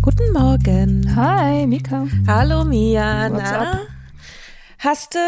[0.00, 1.14] Guten Morgen.
[1.14, 2.06] Hi, Mika.
[2.26, 3.30] Hallo Mia.
[3.30, 3.72] What's Na?
[3.72, 3.78] up?
[4.78, 5.18] Hast du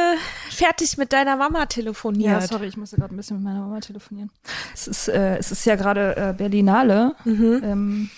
[0.48, 2.40] fertig mit deiner Mama telefoniert?
[2.40, 4.30] Ja, sorry, ich musste gerade ein bisschen mit meiner Mama telefonieren.
[4.72, 7.14] Es ist, äh, es ist ja gerade äh, Berlinale.
[7.26, 8.08] Ähm,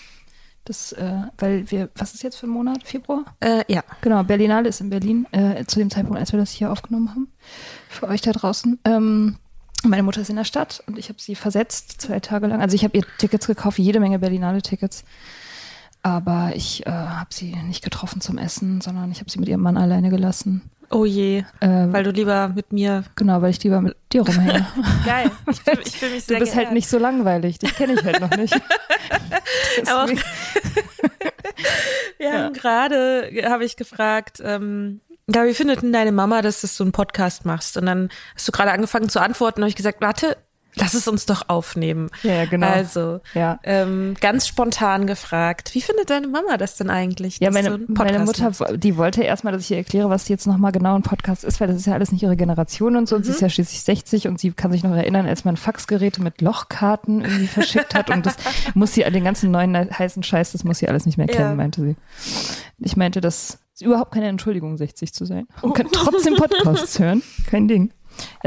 [0.65, 2.83] das, äh, weil wir, was ist jetzt für ein Monat?
[2.83, 3.23] Februar?
[3.39, 3.83] Äh, ja.
[4.01, 7.27] Genau, Berlinale ist in Berlin, äh, zu dem Zeitpunkt, als wir das hier aufgenommen haben.
[7.89, 8.79] Für euch da draußen.
[8.85, 9.37] Ähm,
[9.83, 12.61] meine Mutter ist in der Stadt und ich habe sie versetzt zwei Tage lang.
[12.61, 15.03] Also ich habe ihr Tickets gekauft, jede Menge Berlinale-Tickets.
[16.01, 19.61] Aber ich äh, habe sie nicht getroffen zum Essen, sondern ich habe sie mit ihrem
[19.61, 20.69] Mann alleine gelassen.
[20.89, 21.39] Oh je.
[21.59, 23.03] Äh, Weil du lieber mit mir.
[23.15, 24.65] genau, weil ich lieber mit dir rumhänge.
[25.05, 25.31] Geil.
[25.49, 26.73] Ich fühle fühl mich Du sehr bist halt geehrt.
[26.73, 28.53] nicht so langweilig, dich kenne ich halt noch nicht.
[29.89, 30.17] Aber wir
[32.19, 32.31] Ja.
[32.33, 35.01] haben gerade, habe ich gefragt, ähm,
[35.33, 37.77] ja, wie findet denn deine Mama, dass du so einen Podcast machst?
[37.77, 40.37] Und dann hast du gerade angefangen zu antworten und habe ich gesagt, warte,
[40.75, 42.09] lass es uns doch aufnehmen.
[42.23, 42.67] Ja, genau.
[42.67, 43.59] Also, Ja.
[43.63, 47.39] ähm, ganz spontan gefragt, wie findet deine Mama das denn eigentlich?
[47.39, 48.63] Ja, meine, meine Mutter, machst?
[48.83, 51.67] die wollte erstmal, dass ich ihr erkläre, was jetzt nochmal genau ein Podcast ist, weil
[51.67, 53.15] das ist ja alles nicht ihre Generation und so.
[53.15, 53.45] Und sie ist Mhm.
[53.45, 57.47] ja schließlich 60 und sie kann sich noch erinnern, als man Faxgeräte mit Lochkarten irgendwie
[57.47, 58.09] verschickt hat.
[58.09, 58.35] Und das
[58.73, 61.55] muss sie, den ganzen neuen heißen Scheiß, das muss sie alles nicht mehr kennen, Ja.
[61.55, 61.95] meinte sie.
[62.79, 65.47] Ich meinte, das ist überhaupt keine Entschuldigung, 60 zu sein.
[65.61, 67.23] Und kann trotzdem Podcasts hören.
[67.49, 67.91] Kein Ding.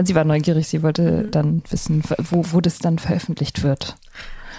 [0.03, 1.31] Sie war neugierig, sie wollte Mhm.
[1.31, 3.97] dann wissen, wo, wo das dann veröffentlicht wird.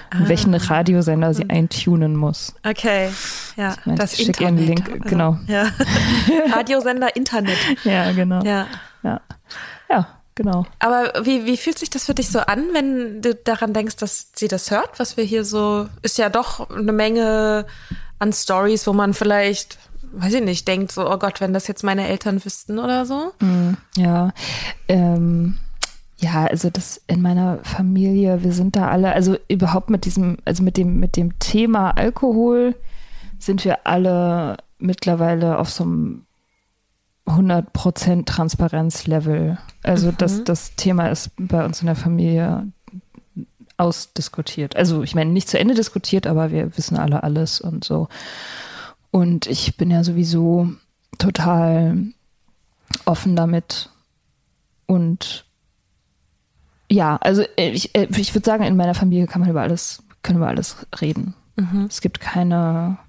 [0.09, 0.19] Ah.
[0.19, 2.53] Und welchen Radiosender sie eintunen muss.
[2.65, 3.09] Okay,
[3.57, 4.87] ja, Ich meinte, das ich schick ihr einen Internet.
[4.87, 5.37] Link, genau.
[5.47, 5.69] Ja.
[6.53, 7.57] Radiosender Internet.
[7.83, 8.41] Ja, genau.
[8.43, 8.67] Ja.
[9.03, 9.21] Ja,
[9.89, 10.65] ja genau.
[10.79, 14.29] Aber wie, wie fühlt sich das für dich so an, wenn du daran denkst, dass
[14.35, 17.65] sie das hört, was wir hier so, ist ja doch eine Menge
[18.19, 19.77] an Stories, wo man vielleicht,
[20.13, 23.31] weiß ich nicht, denkt so, oh Gott, wenn das jetzt meine Eltern wüssten oder so.
[23.95, 24.33] Ja,
[24.87, 25.57] ähm,
[26.19, 30.63] ja, also das in meiner Familie, wir sind da alle, also überhaupt mit diesem, also
[30.63, 32.75] mit dem, mit dem Thema Alkohol
[33.37, 36.25] sind wir alle mittlerweile auf so einem
[37.27, 39.57] 100% Transparenzlevel.
[39.83, 42.71] Also das, das Thema ist bei uns in der Familie
[43.77, 44.75] ausdiskutiert.
[44.75, 48.07] Also ich meine, nicht zu Ende diskutiert, aber wir wissen alle alles und so.
[49.11, 50.69] Und ich bin ja sowieso
[51.17, 51.97] total
[53.05, 53.89] offen damit.
[54.85, 55.45] Und
[56.89, 60.03] ja, also äh, ich, äh, ich würde sagen, in meiner Familie kann man über alles,
[60.23, 61.33] können über alles reden.
[61.87, 62.99] Es gibt keine,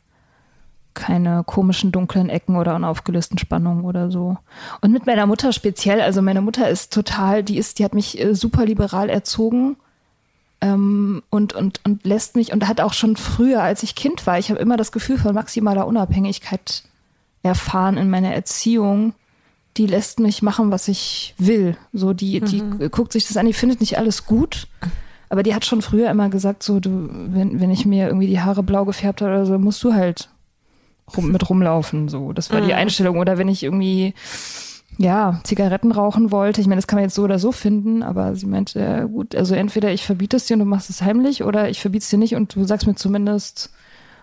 [0.95, 4.39] keine komischen dunklen Ecken oder unaufgelösten Spannungen oder so.
[4.81, 8.19] Und mit meiner Mutter speziell, also meine Mutter ist total, die ist, die hat mich
[8.19, 9.77] äh, super liberal erzogen
[10.61, 14.51] und, und, und lässt mich und hat auch schon früher, als ich Kind war, ich
[14.51, 16.83] habe immer das Gefühl von maximaler Unabhängigkeit
[17.45, 19.15] erfahren in meiner Erziehung.
[19.77, 21.77] Die lässt mich machen, was ich will.
[21.93, 22.91] So, die, die Mhm.
[22.91, 24.67] guckt sich das an, die findet nicht alles gut.
[25.29, 28.41] Aber die hat schon früher immer gesagt, so, du, wenn, wenn ich mir irgendwie die
[28.41, 30.29] Haare blau gefärbt habe oder so, musst du halt
[31.17, 32.09] rum, mit rumlaufen.
[32.09, 32.79] So, das war die Mhm.
[32.79, 33.19] Einstellung.
[33.19, 34.15] Oder wenn ich irgendwie,
[34.96, 36.61] ja, Zigaretten rauchen wollte.
[36.61, 39.35] Ich meine, das kann man jetzt so oder so finden, aber sie meinte, ja, gut,
[39.37, 42.08] also entweder ich verbiete es dir und du machst es heimlich oder ich verbiete es
[42.11, 43.70] dir nicht und du sagst mir zumindest,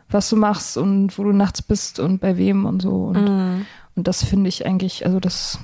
[0.09, 3.05] was du machst und wo du nachts bist und bei wem und so.
[3.05, 3.65] Und, Mhm.
[3.95, 5.59] und das finde ich eigentlich, also das,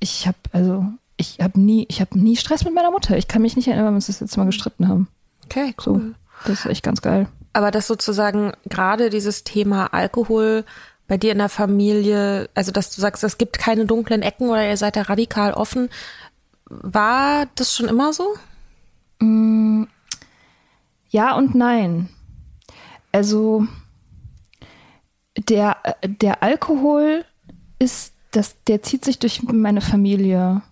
[0.00, 0.84] ich habe, also
[1.16, 3.16] ich habe nie, ich habe nie Stress mit meiner Mutter.
[3.16, 5.08] Ich kann mich nicht erinnern, wann wir uns das letzte Mal gestritten haben.
[5.44, 6.14] Okay, So, cool.
[6.44, 7.28] das ist echt ganz geil.
[7.52, 10.64] Aber dass sozusagen gerade dieses Thema Alkohol
[11.08, 14.68] bei dir in der Familie, also dass du sagst, es gibt keine dunklen Ecken oder
[14.68, 15.88] ihr seid da radikal offen,
[16.66, 18.34] war das schon immer so?
[21.10, 22.10] Ja und nein.
[23.10, 23.66] Also
[25.36, 27.24] der, äh, der Alkohol
[27.78, 30.62] ist, das, der zieht sich durch meine Familie.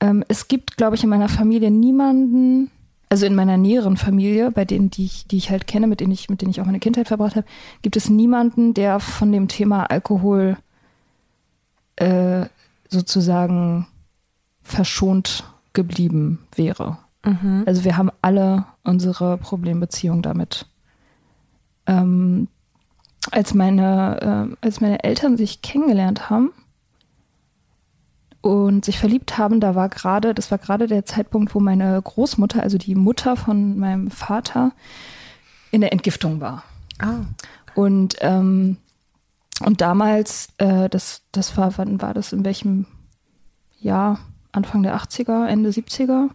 [0.00, 2.70] Ähm, es gibt, glaube ich, in meiner Familie niemanden,
[3.12, 6.12] also in meiner näheren Familie, bei denen, die ich, die ich halt kenne, mit denen
[6.12, 7.46] ich, mit denen ich auch meine Kindheit verbracht habe,
[7.82, 10.56] gibt es niemanden, der von dem Thema Alkohol
[11.96, 12.46] äh,
[12.88, 13.86] sozusagen
[14.62, 15.44] verschont
[15.74, 16.96] geblieben wäre.
[17.66, 20.64] Also wir haben alle unsere Problembeziehung damit.
[21.86, 22.48] Ähm,
[23.30, 26.50] als meine, äh, als meine Eltern sich kennengelernt haben
[28.42, 32.62] und sich verliebt haben, da war gerade, das war gerade der Zeitpunkt, wo meine Großmutter,
[32.62, 34.72] also die Mutter von meinem Vater,
[35.70, 36.64] in der Entgiftung war.
[36.98, 37.20] Ah.
[37.74, 38.76] Und, ähm,
[39.64, 42.86] und damals, äh, das, das war, wann war das, in welchem
[43.80, 44.18] Jahr?
[44.50, 46.28] Anfang der 80er, Ende 70er?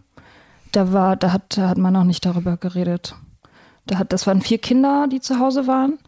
[0.72, 3.14] Da war, da hat, da hat man noch nicht darüber geredet.
[3.86, 5.98] Da hat, das waren vier Kinder, die zu Hause waren.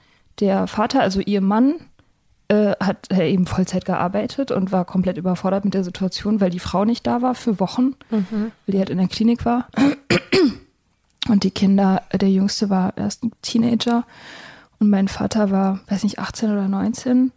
[0.40, 1.74] Der Vater, also ihr Mann,
[2.50, 6.58] äh, hat äh, eben Vollzeit gearbeitet und war komplett überfordert mit der Situation, weil die
[6.58, 7.94] Frau nicht da war für Wochen,
[8.66, 9.68] weil die halt in der Klinik war.
[11.28, 14.04] Und die Kinder, der Jüngste war erst ein Teenager
[14.80, 17.30] und mein Vater war, weiß nicht, 18 oder 19.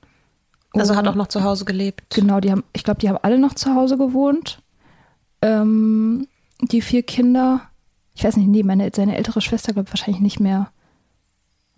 [0.74, 2.04] Also hat auch noch zu Hause gelebt.
[2.16, 4.60] Genau, die haben, ich glaube, die haben alle noch zu Hause gewohnt.
[5.44, 6.28] Ähm,
[6.62, 7.62] die vier Kinder.
[8.16, 10.72] Ich weiß nicht, nee, meine, seine ältere Schwester, glaube ich, wahrscheinlich nicht mehr.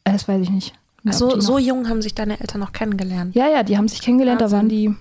[0.05, 0.73] Äh, Das weiß ich nicht.
[1.07, 3.35] Ach so, noch- so jung haben sich deine Eltern noch kennengelernt.
[3.35, 4.57] Ja, ja, die haben sich kennengelernt, da Wahnsinn.
[4.59, 4.95] waren die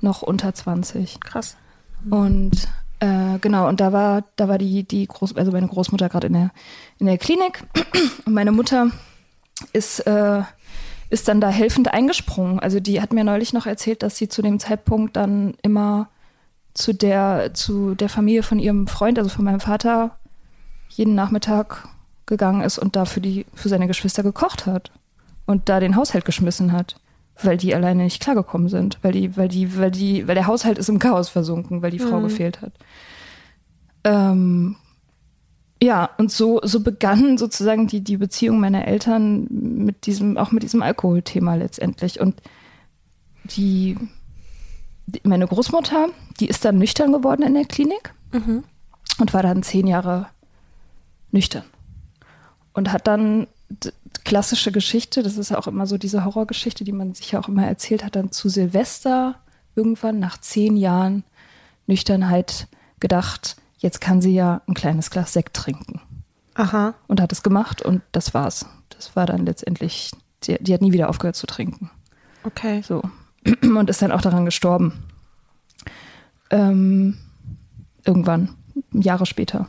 [0.00, 1.20] noch unter 20.
[1.20, 1.56] Krass.
[2.10, 2.68] Und
[3.00, 6.32] äh, genau, und da war, da war die, die Groß, also meine Großmutter gerade in
[6.34, 6.50] der,
[6.98, 7.64] in der Klinik
[8.26, 8.90] und meine Mutter
[9.72, 10.42] ist, äh,
[11.10, 12.60] ist dann da helfend eingesprungen.
[12.60, 16.08] Also die hat mir neulich noch erzählt, dass sie zu dem Zeitpunkt dann immer
[16.74, 20.16] zu der, zu der Familie von ihrem Freund, also von meinem Vater,
[20.88, 21.88] jeden Nachmittag
[22.26, 24.90] gegangen ist und da für die, für seine Geschwister gekocht hat
[25.46, 27.00] und da den Haushalt geschmissen hat,
[27.42, 30.78] weil die alleine nicht klargekommen sind, weil die, weil die, weil die, weil der Haushalt
[30.78, 32.72] ist im Chaos versunken, weil die Frau gefehlt hat.
[34.04, 34.76] Ähm,
[35.82, 40.62] ja, und so, so begann sozusagen die, die Beziehung meiner Eltern mit diesem, auch mit
[40.62, 42.20] diesem Alkoholthema letztendlich.
[42.20, 42.40] Und
[43.44, 43.98] die,
[45.06, 46.08] die meine Großmutter,
[46.40, 48.14] die ist dann nüchtern geworden in der Klinik
[49.20, 50.28] und war dann zehn Jahre
[51.30, 51.64] nüchtern.
[52.72, 53.46] Und hat dann
[54.24, 57.48] klassische Geschichte, das ist ja auch immer so diese Horrorgeschichte, die man sich ja auch
[57.48, 59.36] immer erzählt hat, dann zu Silvester
[59.74, 61.24] irgendwann nach zehn Jahren
[61.86, 62.68] Nüchternheit
[63.00, 66.00] gedacht, jetzt kann sie ja ein kleines Glas Sekt trinken.
[66.54, 66.94] Aha.
[67.06, 68.66] Und hat es gemacht und das war's.
[68.90, 70.10] Das war dann letztendlich,
[70.44, 71.90] die, die hat nie wieder aufgehört zu trinken.
[72.44, 72.82] Okay.
[72.82, 73.02] So.
[73.62, 74.92] Und ist dann auch daran gestorben.
[76.50, 77.18] Ähm,
[78.04, 78.54] irgendwann,
[78.92, 79.68] Jahre später.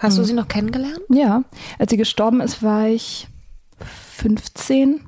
[0.00, 0.22] Hast Hm.
[0.22, 1.00] du sie noch kennengelernt?
[1.08, 1.44] Ja,
[1.78, 3.28] als sie gestorben ist, war ich
[4.16, 5.00] 15.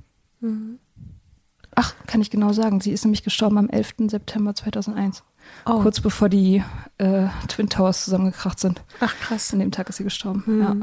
[1.74, 2.80] Ach, kann ich genau sagen.
[2.80, 3.94] Sie ist nämlich gestorben am 11.
[4.10, 5.22] September 2001.
[5.66, 5.80] Oh.
[5.80, 6.62] Kurz bevor die
[6.98, 8.82] äh, Twin Towers zusammengekracht sind.
[9.00, 9.52] Ach krass.
[9.52, 10.42] An dem Tag ist sie gestorben.
[10.46, 10.60] Hm.
[10.62, 10.76] Ja.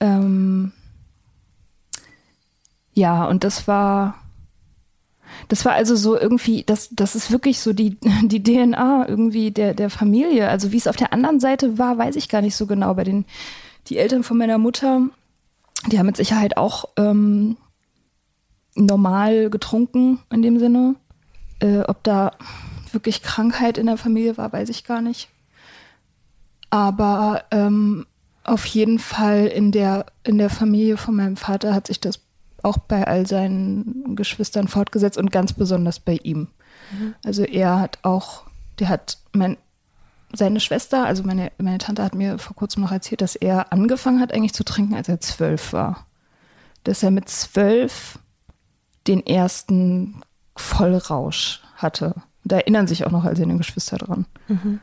[0.00, 0.72] Ähm,
[2.92, 4.14] ja, und das war,
[5.48, 9.74] das war also so irgendwie, das, das ist wirklich so die, die DNA irgendwie der,
[9.74, 10.48] der Familie.
[10.48, 12.94] Also wie es auf der anderen Seite war, weiß ich gar nicht so genau.
[12.94, 13.24] Bei den,
[13.88, 15.02] die Eltern von meiner Mutter,
[15.86, 17.56] die haben mit Sicherheit auch ähm,
[18.74, 20.96] normal getrunken in dem Sinne.
[21.60, 22.32] Äh, ob da
[22.92, 25.28] wirklich Krankheit in der Familie war, weiß ich gar nicht.
[26.70, 28.06] Aber ähm,
[28.44, 32.20] auf jeden Fall in der, in der Familie von meinem Vater hat sich das
[32.62, 36.48] auch bei all seinen Geschwistern fortgesetzt und ganz besonders bei ihm.
[36.92, 37.14] Mhm.
[37.24, 38.44] Also er hat auch,
[38.78, 39.56] der hat mein,
[40.32, 44.20] seine Schwester, also meine, meine Tante hat mir vor kurzem noch erzählt, dass er angefangen
[44.20, 46.06] hat eigentlich zu trinken, als er zwölf war.
[46.84, 48.18] Dass er mit zwölf
[49.06, 50.22] den ersten
[50.56, 52.14] Vollrausch hatte.
[52.44, 54.26] Da erinnern sich auch noch all seine Geschwister dran.
[54.48, 54.80] Mhm.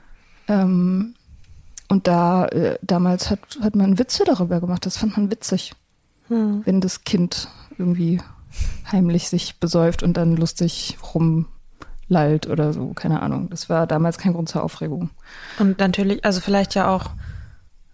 [0.48, 1.15] Ähm,
[1.88, 4.86] und da, äh, damals hat, hat man Witze darüber gemacht.
[4.86, 5.74] Das fand man witzig.
[6.29, 6.62] Mhm.
[6.65, 8.22] Wenn das Kind irgendwie
[8.91, 12.94] heimlich sich besäuft und dann lustig rumlallt oder so.
[12.94, 13.50] Keine Ahnung.
[13.50, 15.10] Das war damals kein Grund zur Aufregung.
[15.60, 17.12] Und natürlich, also vielleicht ja auch,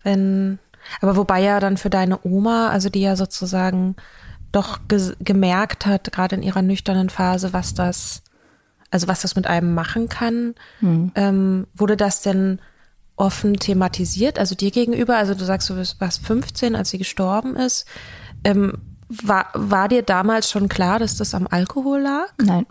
[0.04, 0.60] wenn,
[1.02, 3.96] aber wobei ja dann für deine Oma, also die ja sozusagen
[4.52, 8.22] doch ge gemerkt hat, gerade in ihrer nüchternen Phase, was das,
[8.90, 10.56] also was das mit einem machen kann.
[10.80, 11.12] Hm.
[11.16, 12.60] Ähm, wurde das denn
[13.16, 15.16] offen thematisiert, also dir gegenüber?
[15.16, 17.86] Also du sagst, du warst 15, als sie gestorben ist.
[18.44, 18.74] Ähm,
[19.24, 22.28] war, war dir damals schon klar, dass das am Alkohol lag?
[22.42, 22.66] Nein.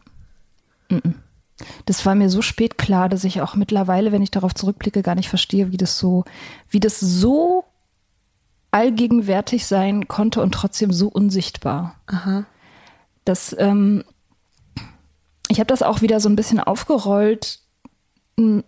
[1.85, 5.15] Das war mir so spät klar, dass ich auch mittlerweile, wenn ich darauf zurückblicke, gar
[5.15, 6.25] nicht verstehe, wie das so,
[6.69, 7.65] wie das so
[8.71, 11.97] allgegenwärtig sein konnte und trotzdem so unsichtbar.
[12.07, 12.45] Aha.
[13.25, 14.05] Das, ähm,
[15.49, 17.61] ich habe das auch wieder so ein bisschen aufgerollt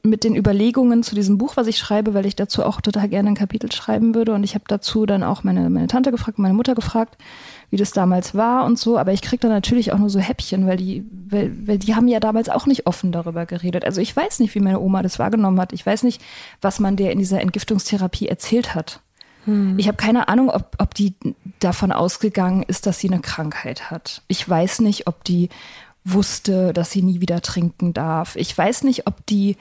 [0.03, 3.31] mit den Überlegungen zu diesem Buch, was ich schreibe, weil ich dazu auch total gerne
[3.31, 4.35] ein Kapitel schreiben würde.
[4.35, 7.17] Und ich habe dazu dann auch meine, meine Tante gefragt, meine Mutter gefragt,
[7.73, 8.99] wie das damals war und so.
[8.99, 12.07] Aber ich kriege da natürlich auch nur so Häppchen, weil die, weil, weil die haben
[12.07, 13.87] ja damals auch nicht offen darüber geredet.
[13.87, 15.73] Also ich weiß nicht, wie meine Oma das wahrgenommen hat.
[15.73, 16.21] Ich weiß nicht,
[16.61, 19.01] was man der in dieser Entgiftungstherapie erzählt hat.
[19.47, 19.79] Hm.
[19.79, 21.15] Ich habe keine Ahnung, ob, ob die
[21.61, 24.21] davon ausgegangen ist, dass sie eine Krankheit hat.
[24.29, 25.49] Ich weiß nicht, ob die
[26.05, 28.37] wusste, dass sie nie wieder trinken darf.
[28.37, 29.57] Ich weiß nicht, ob die,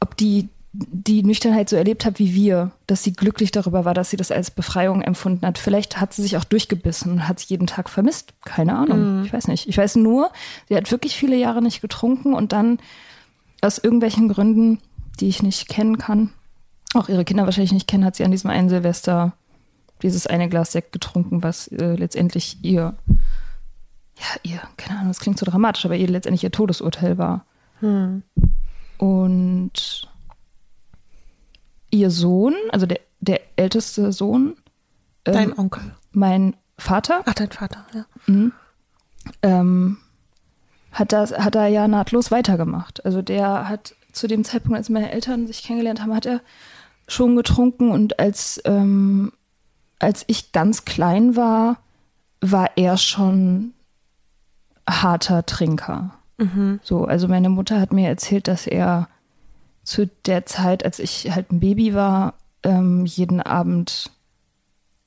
[0.00, 4.10] ob die die Nüchternheit so erlebt hat wie wir, dass sie glücklich darüber war, dass
[4.10, 5.58] sie das als Befreiung empfunden hat.
[5.58, 8.34] Vielleicht hat sie sich auch durchgebissen und hat es jeden Tag vermisst.
[8.44, 9.18] Keine Ahnung.
[9.18, 9.24] Mhm.
[9.24, 9.68] Ich weiß nicht.
[9.68, 10.30] Ich weiß nur,
[10.68, 12.78] sie hat wirklich viele Jahre nicht getrunken und dann
[13.62, 14.80] aus irgendwelchen Gründen,
[15.20, 16.30] die ich nicht kennen kann,
[16.94, 19.32] auch ihre Kinder wahrscheinlich nicht kennen, hat sie an diesem einen Silvester
[20.02, 22.94] dieses eine Glas Sekt getrunken, was äh, letztendlich ihr,
[24.18, 27.46] ja, ihr, keine Ahnung, das klingt so dramatisch, aber ihr letztendlich ihr Todesurteil war.
[27.80, 28.22] Hm.
[28.98, 30.08] Und
[31.90, 34.56] ihr Sohn, also der, der älteste Sohn.
[35.24, 35.94] Ähm, dein Onkel.
[36.12, 37.22] Mein Vater.
[37.24, 38.06] Ach, dein Vater, ja.
[38.26, 38.52] Mhm,
[39.42, 39.98] ähm,
[40.92, 43.04] hat, das, hat da ja nahtlos weitergemacht.
[43.04, 46.40] Also der hat zu dem Zeitpunkt, als meine Eltern sich kennengelernt haben, hat er
[47.08, 49.32] schon getrunken und als, ähm,
[49.98, 51.78] als ich ganz klein war,
[52.40, 53.74] war er schon
[54.88, 56.14] harter Trinker.
[56.38, 56.80] Mhm.
[56.82, 59.08] So, also meine Mutter hat mir erzählt, dass er
[59.86, 64.10] zu der Zeit, als ich halt ein Baby war, ähm, jeden Abend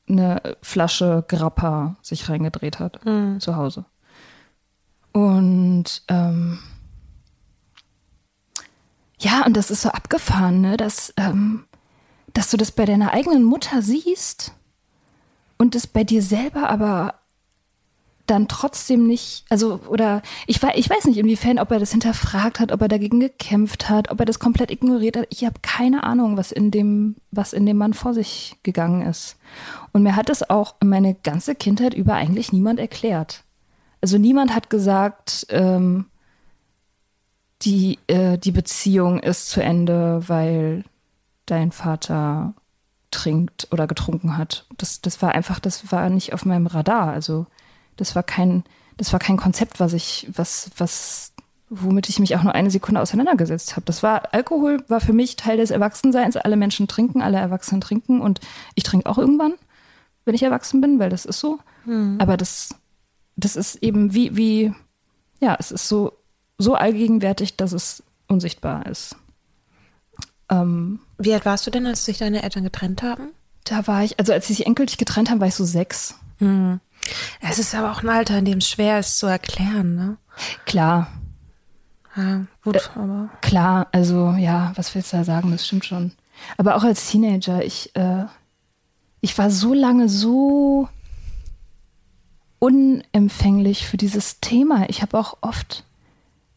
[0.08, 3.40] eine Flasche Grappa sich reingedreht hat mhm.
[3.42, 3.86] zu Hause.
[5.12, 6.60] Und ähm,
[9.20, 10.78] ja, und das ist so abgefahren, ne?
[10.78, 11.66] dass, ähm,
[12.34, 14.54] dass du das bei deiner eigenen Mutter siehst
[15.58, 17.19] und das bei dir selber aber
[18.30, 22.72] dann trotzdem nicht, also, oder ich, ich weiß nicht, inwiefern, ob er das hinterfragt hat,
[22.72, 25.28] ob er dagegen gekämpft hat, ob er das komplett ignoriert hat.
[25.30, 29.38] Ich habe keine Ahnung, was in dem, was in dem Mann vor sich gegangen ist.
[29.92, 33.44] Und mir hat es auch meine ganze Kindheit über eigentlich niemand erklärt.
[34.02, 36.06] Also niemand hat gesagt, ähm,
[37.64, 40.86] die, äh, die Beziehung ist zu Ende, weil
[41.46, 42.54] dein Vater
[43.12, 44.66] trinkt oder getrunken hat.
[44.78, 47.12] Das, das war einfach, das war nicht auf meinem Radar.
[47.12, 47.48] Also
[48.00, 48.64] das war kein,
[48.98, 51.34] das war kein Konzept, was ich, was, was,
[51.70, 53.86] womit ich mich auch nur eine Sekunde auseinandergesetzt habe.
[53.86, 56.36] Das war, Alkohol war für mich Teil des Erwachsenseins.
[56.38, 58.40] Alle Menschen trinken, alle Erwachsenen trinken und
[58.76, 59.54] ich trinke auch irgendwann,
[60.26, 61.60] wenn ich erwachsen bin, weil das ist so.
[61.86, 62.18] Hm.
[62.20, 62.76] Aber das,
[63.36, 64.74] das ist eben wie, wie,
[65.40, 66.14] ja, es ist so
[66.60, 69.16] so allgegenwärtig, dass es unsichtbar ist.
[70.50, 73.30] Ähm, Wie alt warst du denn, als sich deine Eltern getrennt haben?
[73.64, 76.16] Da war ich, also als sie sich endgültig getrennt haben, war ich so sechs.
[76.38, 76.80] Hm.
[77.42, 80.18] Es ist aber auch ein Alter, in dem es schwer ist zu erklären, ne?
[80.66, 81.08] Klar.
[82.16, 83.30] Ja, gut, äh, aber.
[83.42, 85.52] Klar, also ja, was willst du da sagen?
[85.52, 86.12] Das stimmt schon.
[86.58, 88.26] Aber auch als Teenager, ich, äh,
[89.22, 90.88] ich war so lange so
[92.60, 94.90] unempfänglich für dieses Thema.
[94.90, 95.86] Ich habe auch oft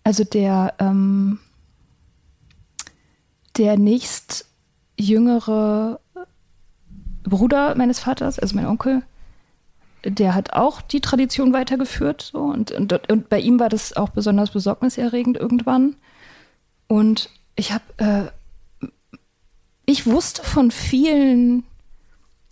[0.04, 1.38] also der, ähm,
[3.56, 4.46] der nächst
[4.98, 6.00] jüngere
[7.22, 9.02] Bruder meines Vaters, also mein Onkel,
[10.04, 12.30] der hat auch die Tradition weitergeführt.
[12.32, 15.96] So, und, und, und bei ihm war das auch besonders besorgniserregend irgendwann.
[16.88, 17.84] Und ich habe,
[18.80, 18.86] äh,
[19.86, 21.64] ich wusste von vielen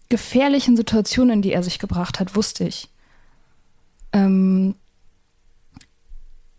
[0.08, 2.88] gefährlichen Situationen, in die er sich gebracht hat, wusste ich.
[4.12, 4.74] Ähm,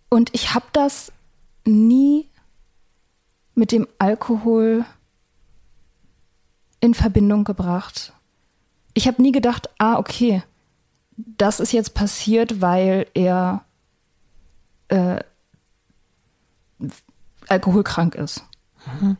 [0.09, 1.11] und ich habe das
[1.65, 2.27] nie
[3.55, 4.85] mit dem Alkohol
[6.79, 8.13] in Verbindung gebracht.
[8.93, 10.43] Ich habe nie gedacht, ah, okay,
[11.37, 13.63] das ist jetzt passiert, weil er
[14.87, 15.19] äh,
[17.47, 18.43] alkoholkrank ist.
[19.01, 19.17] Mhm.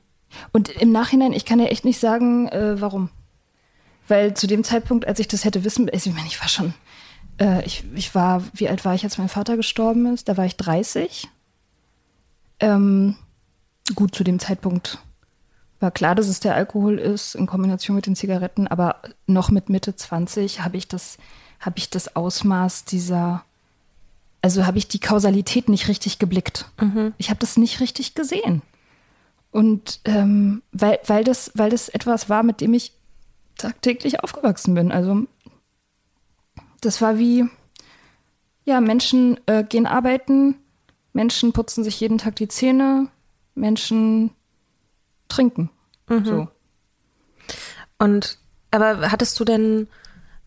[0.54, 3.10] Und im Nachhinein, ich kann ja echt nicht sagen, äh, warum.
[4.08, 6.74] Weil zu dem Zeitpunkt, als ich das hätte wissen, also ich meine, ich war schon,
[7.40, 10.30] äh, ich, ich war, wie alt war ich, als mein Vater gestorben ist?
[10.30, 11.30] Da war ich 30.
[12.60, 13.16] Ähm,
[13.96, 15.00] gut, zu dem Zeitpunkt
[15.80, 19.70] war klar, dass es der Alkohol ist in Kombination mit den Zigaretten, aber noch mit
[19.70, 21.18] Mitte 20 habe ich das,
[21.62, 23.46] habe ich das Ausmaß dieser,
[24.42, 26.70] also habe ich die Kausalität nicht richtig geblickt.
[26.80, 27.14] Mhm.
[27.18, 28.62] Ich habe das nicht richtig gesehen.
[29.52, 32.94] Und ähm, weil, weil, das, weil das etwas war, mit dem ich
[33.58, 34.92] tagtäglich aufgewachsen bin.
[34.92, 35.28] Also
[36.82, 37.46] das war wie,
[38.66, 40.56] ja, Menschen äh, gehen arbeiten,
[41.14, 43.10] Menschen putzen sich jeden Tag die Zähne,
[43.54, 44.32] Menschen
[45.28, 45.70] trinken.
[46.08, 46.26] Mhm.
[46.26, 46.48] So.
[48.00, 48.40] Und
[48.72, 49.88] aber hattest du denn,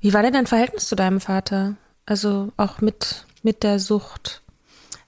[0.04, 1.76] wie war denn dein Verhältnis zu deinem Vater?
[2.04, 4.42] Also auch mit, mit der Sucht?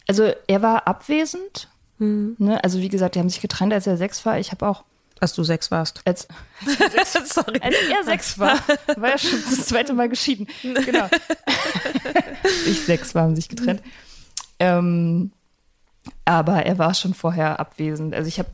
[0.09, 2.37] Also er war abwesend, Mhm.
[2.38, 2.62] Ne?
[2.62, 4.38] Also wie gesagt, die haben sich getrennt, als er sechs war.
[4.38, 4.85] Ich habe auch
[5.19, 6.03] als du sechs warst.
[6.05, 6.29] Als,
[6.79, 7.59] als, Sorry.
[7.62, 8.59] als er sechs war,
[8.97, 10.47] war er schon das zweite Mal geschieden.
[10.62, 11.09] Genau.
[12.67, 13.81] ich sechs war, haben sich getrennt.
[14.59, 15.33] Ähm,
[16.26, 18.15] aber er war schon vorher abwesend.
[18.15, 18.50] Also ich habe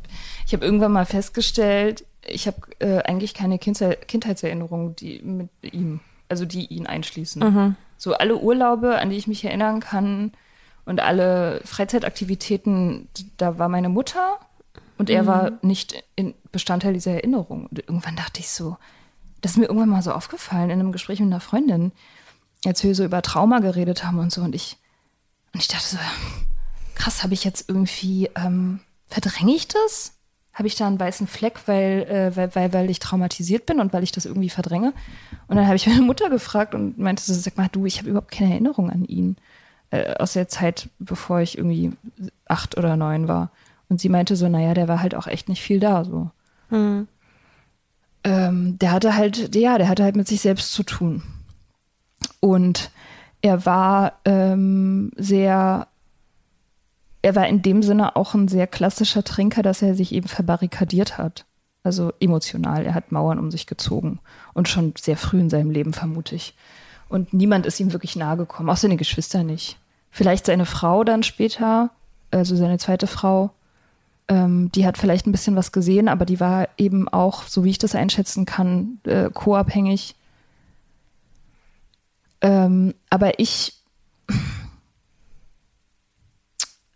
[0.46, 5.98] ich hab irgendwann mal festgestellt, ich habe äh, eigentlich keine Kindheit, Kindheitserinnerungen die, mit ihm,
[6.32, 7.42] also die ihn einschließen.
[7.42, 7.76] Mhm.
[7.98, 10.32] So alle Urlaube, an die ich mich erinnern kann,
[10.84, 14.38] und alle Freizeitaktivitäten, da war meine Mutter
[14.98, 15.26] und er mhm.
[15.26, 16.02] war nicht
[16.50, 17.66] Bestandteil dieser Erinnerung.
[17.66, 18.76] Und irgendwann dachte ich so,
[19.40, 21.92] das ist mir irgendwann mal so aufgefallen in einem Gespräch mit einer Freundin,
[22.64, 24.42] als wir so über Trauma geredet haben und so.
[24.42, 24.76] Und ich,
[25.52, 25.98] und ich dachte so,
[26.94, 30.14] krass, habe ich jetzt irgendwie, ähm, verdränge ich das?
[30.52, 33.92] Habe ich da einen weißen Fleck, weil, äh, weil, weil, weil ich traumatisiert bin und
[33.92, 34.92] weil ich das irgendwie verdränge?
[35.48, 38.10] Und dann habe ich meine Mutter gefragt und meinte so, sag mal, du, ich habe
[38.10, 39.36] überhaupt keine Erinnerung an ihn
[39.90, 41.92] äh, aus der Zeit, bevor ich irgendwie
[42.46, 43.50] acht oder neun war.
[43.88, 46.30] Und sie meinte so, naja, der war halt auch echt nicht viel da, so.
[46.70, 47.08] Mhm.
[48.24, 51.22] Ähm, der hatte halt, ja, der hatte halt mit sich selbst zu tun.
[52.40, 52.90] Und
[53.42, 55.88] er war ähm, sehr,
[57.22, 61.18] er war in dem Sinne auch ein sehr klassischer Trinker, dass er sich eben verbarrikadiert
[61.18, 61.46] hat.
[61.84, 62.84] Also emotional.
[62.84, 64.20] Er hat Mauern um sich gezogen.
[64.54, 66.54] Und schon sehr früh in seinem Leben, vermute ich.
[67.08, 69.78] Und niemand ist ihm wirklich nahe gekommen, auch seine Geschwister nicht.
[70.10, 71.90] Vielleicht seine Frau dann später,
[72.30, 73.50] also seine zweite Frau,
[74.28, 77.70] ähm, die hat vielleicht ein bisschen was gesehen, aber die war eben auch, so wie
[77.70, 80.14] ich das einschätzen kann, äh, co-abhängig.
[82.40, 83.74] Ähm, aber ich,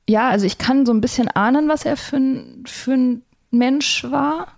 [0.08, 4.04] ja, also ich kann so ein bisschen ahnen, was er für ein, für ein Mensch
[4.04, 4.48] war.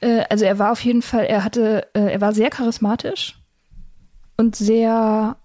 [0.00, 3.38] Äh, also er war auf jeden Fall, er hatte, äh, er war sehr charismatisch
[4.36, 5.36] und sehr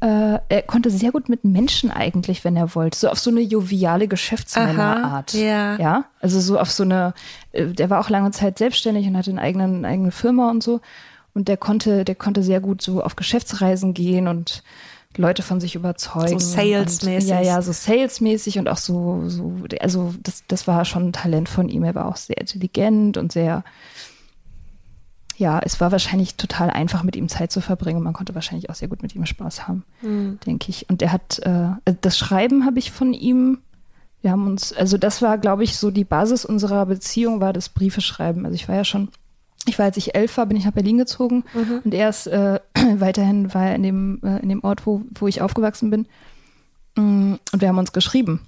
[0.00, 3.40] äh, er konnte sehr gut mit Menschen eigentlich, wenn er wollte, so auf so eine
[3.40, 5.32] joviale Geschäftsmännerart.
[5.32, 5.76] Ja.
[5.78, 7.14] ja, also so auf so eine,
[7.52, 10.62] äh, der war auch lange Zeit selbstständig und hatte eine eigene, eine eigene Firma und
[10.62, 10.80] so.
[11.32, 14.62] Und der konnte, der konnte sehr gut so auf Geschäftsreisen gehen und
[15.18, 16.38] Leute von sich überzeugen.
[16.38, 17.30] So salesmäßig.
[17.30, 21.48] Ja, ja, so salesmäßig und auch so, so, also das, das war schon ein Talent
[21.48, 21.84] von ihm.
[21.84, 23.64] Er war auch sehr intelligent und sehr,
[25.36, 28.02] ja, es war wahrscheinlich total einfach, mit ihm Zeit zu verbringen.
[28.02, 30.38] Man konnte wahrscheinlich auch sehr gut mit ihm Spaß haben, mhm.
[30.46, 30.88] denke ich.
[30.88, 31.68] Und er hat, äh,
[32.00, 33.58] das Schreiben habe ich von ihm,
[34.22, 37.68] wir haben uns, also das war, glaube ich, so die Basis unserer Beziehung, war das
[37.68, 38.44] Briefe schreiben.
[38.44, 39.08] Also ich war ja schon,
[39.66, 41.80] ich war, als ich elf war, bin ich nach Berlin gezogen mhm.
[41.84, 42.60] und er ist äh,
[42.94, 46.06] weiterhin war er in dem, äh, in dem Ort, wo, wo ich aufgewachsen bin.
[46.96, 48.40] Mm, und wir haben uns geschrieben.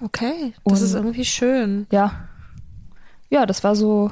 [0.00, 1.86] Okay, das und, ist irgendwie schön.
[1.90, 2.28] Ja.
[3.30, 4.10] Ja, das war so,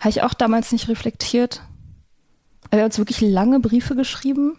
[0.00, 1.62] habe ich auch damals nicht reflektiert.
[2.70, 4.58] Wir haben uns wirklich lange Briefe geschrieben,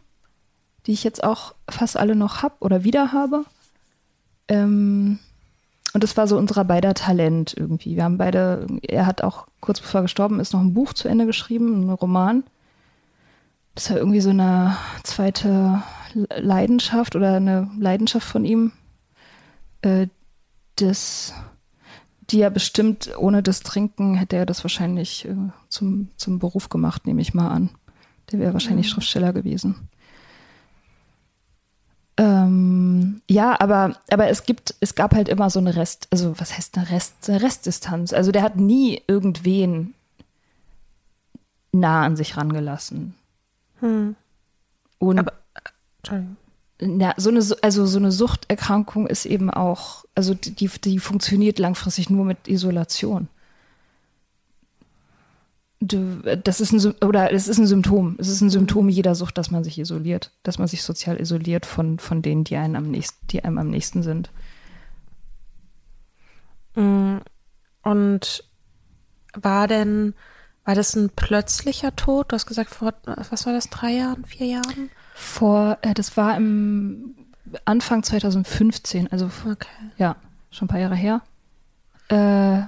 [0.86, 3.46] die ich jetzt auch fast alle noch habe oder wieder habe.
[4.48, 5.20] Ähm,
[5.94, 7.96] und das war so unser beider Talent irgendwie.
[7.96, 11.08] Wir haben beide, er hat auch kurz bevor er gestorben ist, noch ein Buch zu
[11.08, 12.44] Ende geschrieben, einen Roman.
[13.76, 18.72] Das war irgendwie so eine zweite Leidenschaft oder eine Leidenschaft von ihm.
[19.82, 20.08] Äh,
[20.78, 21.34] das
[22.30, 25.36] die ja bestimmt ohne das Trinken hätte er das wahrscheinlich äh,
[25.70, 27.70] zum, zum Beruf gemacht, nehme ich mal an.
[28.32, 28.92] Der wäre wahrscheinlich mhm.
[28.92, 29.90] Schriftsteller gewesen.
[32.16, 36.56] Ähm, ja, aber, aber es gibt, es gab halt immer so eine Rest, also was
[36.56, 38.14] heißt eine Rest, eine Restdistanz.
[38.14, 39.96] Also der hat nie irgendwen
[41.72, 43.16] nah an sich rangelassen.
[43.80, 44.16] Hm.
[45.00, 45.34] Und Aber,
[45.98, 46.38] Entschuldigung.
[46.80, 52.10] ja, so eine, also so eine Suchterkrankung ist eben auch, also die, die funktioniert langfristig
[52.12, 53.28] nur mit Isolation.
[55.86, 58.16] Das ist ein, oder es ist ein Symptom.
[58.20, 61.66] Es ist ein Symptom jeder Sucht, dass man sich isoliert, dass man sich sozial isoliert
[61.66, 64.30] von, von denen, die einem am nächsten, die einem am nächsten sind.
[66.76, 67.18] Mm,
[67.84, 68.44] Und
[69.34, 70.14] war denn,
[70.64, 72.32] war das ein plötzlicher Tod?
[72.32, 72.94] Du hast gesagt, vor,
[73.30, 74.90] was war das, drei Jahren, vier Jahren?
[75.16, 77.16] Vor, äh, das war im
[77.66, 79.68] Anfang 2015, also Okay.
[79.98, 80.16] Ja,
[80.50, 81.22] schon ein paar Jahre her.
[82.10, 82.62] Äh,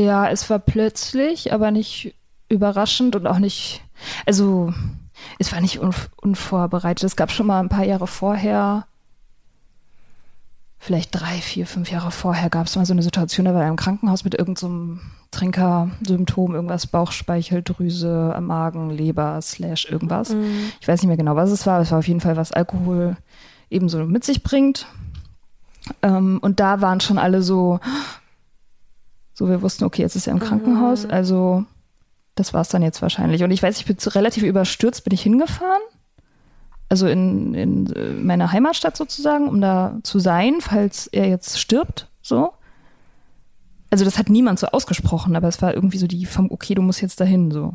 [0.00, 2.14] ja, es war plötzlich, aber nicht
[2.48, 3.82] überraschend und auch nicht,
[4.26, 4.72] also
[5.38, 7.04] es war nicht unv unvorbereitet.
[7.04, 8.86] Es gab schon mal ein paar Jahre vorher,
[10.78, 13.68] vielleicht drei, vier, fünf Jahre vorher, gab es mal so eine Situation, da war er
[13.68, 20.34] im Krankenhaus mit irgendeinem so Trinkersymptom, irgendwas Bauchspeicheldrüse, Magen, Leber, slash irgendwas.
[20.80, 21.80] Ich weiß nicht mehr genau, was es war.
[21.80, 23.16] Es war auf jeden Fall, was Alkohol
[23.70, 24.86] ebenso mit sich bringt.
[26.02, 27.80] Ähm, und da waren schon alle so,
[29.34, 31.64] so wir wussten, okay, jetzt ist er im Krankenhaus, also
[32.34, 33.42] das war es dann jetzt wahrscheinlich.
[33.44, 35.82] Und ich weiß, ich bin relativ überstürzt, bin ich hingefahren.
[36.88, 42.08] Also in, in äh, meiner Heimatstadt sozusagen, um da zu sein, falls er jetzt stirbt,
[42.20, 42.52] so.
[43.90, 46.80] Also das hat niemand so ausgesprochen, aber es war irgendwie so die vom, okay, du
[46.82, 47.74] musst jetzt dahin, so.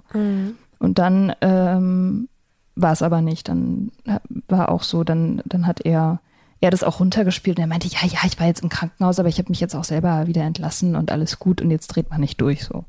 [0.80, 2.30] Und dann ähm,
[2.76, 3.50] war es aber nicht.
[3.50, 6.20] Dann ha- war auch so, dann, dann hat er,
[6.62, 9.30] er das auch runtergespielt und er meinte, ja, ja, ich war jetzt im Krankenhaus, aber
[9.30, 12.22] ich habe mich jetzt auch selber wieder entlassen und alles gut und jetzt dreht man
[12.22, 12.66] nicht durch.
[12.66, 12.86] So.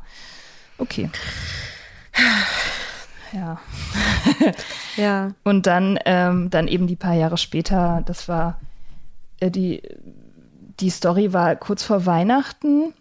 [0.78, 1.11] Okay.
[3.33, 3.61] Ja.
[4.96, 5.31] Ja.
[5.44, 8.59] Und dann, ähm, dann eben die paar Jahre später, das war
[9.38, 9.81] äh, die,
[10.81, 12.92] die Story war kurz vor Weihnachten,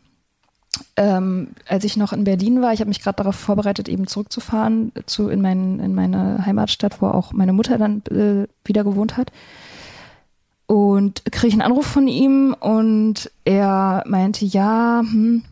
[0.95, 2.73] ähm, als ich noch in Berlin war.
[2.73, 7.07] Ich habe mich gerade darauf vorbereitet, eben zurückzufahren zu in, mein, in meine Heimatstadt, wo
[7.07, 9.31] auch meine Mutter dann äh, wieder gewohnt hat.
[10.67, 15.43] Und kriege ich einen Anruf von ihm und er meinte, ja, hm,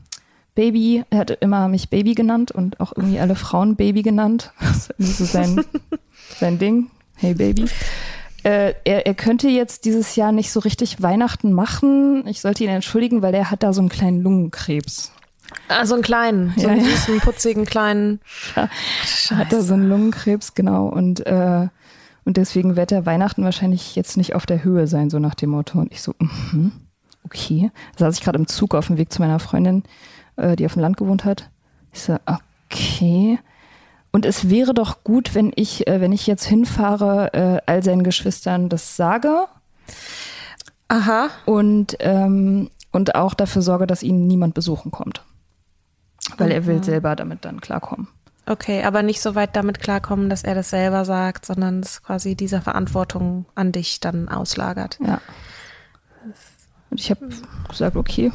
[0.55, 4.51] Baby, er hat immer mich Baby genannt und auch irgendwie alle Frauen Baby genannt.
[4.59, 5.63] Das ist so sein,
[6.39, 6.87] sein Ding.
[7.15, 7.65] Hey Baby.
[8.43, 12.27] Äh, er, er könnte jetzt dieses Jahr nicht so richtig Weihnachten machen.
[12.27, 15.11] Ich sollte ihn entschuldigen, weil er hat da so einen kleinen Lungenkrebs.
[15.67, 16.91] Also einen kleinen, so Ja, einen ja.
[16.91, 18.19] süßen, putzigen kleinen.
[18.55, 20.87] Er hat da so einen Lungenkrebs, genau.
[20.87, 21.67] Und, äh,
[22.25, 25.51] und deswegen wird er Weihnachten wahrscheinlich jetzt nicht auf der Höhe sein, so nach dem
[25.51, 25.79] Motto.
[25.79, 26.71] Und ich so, mhm,
[27.23, 27.71] okay.
[27.95, 29.83] Da saß ich gerade im Zug auf dem Weg zu meiner Freundin,
[30.35, 31.49] äh, die auf dem Land gewohnt hat.
[31.93, 33.39] Ich so, okay.
[34.11, 38.03] Und es wäre doch gut, wenn ich, äh, wenn ich jetzt hinfahre, äh, all seinen
[38.03, 39.45] Geschwistern das sage
[40.87, 41.29] Aha.
[41.45, 45.23] und, ähm, und auch dafür sorge, dass ihn niemand besuchen kommt.
[46.37, 48.07] Weil er will selber damit dann klarkommen.
[48.47, 52.35] Okay, aber nicht so weit damit klarkommen, dass er das selber sagt, sondern es quasi
[52.35, 54.99] dieser Verantwortung an dich dann auslagert.
[55.05, 55.19] Ja.
[56.91, 57.27] Und ich habe
[57.67, 58.31] gesagt, okay,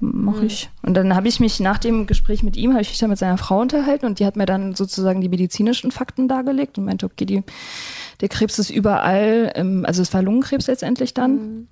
[0.00, 0.70] mache ich.
[0.82, 3.18] Und dann habe ich mich nach dem Gespräch mit ihm, habe ich mich dann mit
[3.18, 7.06] seiner Frau unterhalten und die hat mir dann sozusagen die medizinischen Fakten dargelegt und meinte,
[7.06, 7.44] okay, die,
[8.20, 11.68] der Krebs ist überall, ähm, also es war Lungenkrebs letztendlich dann.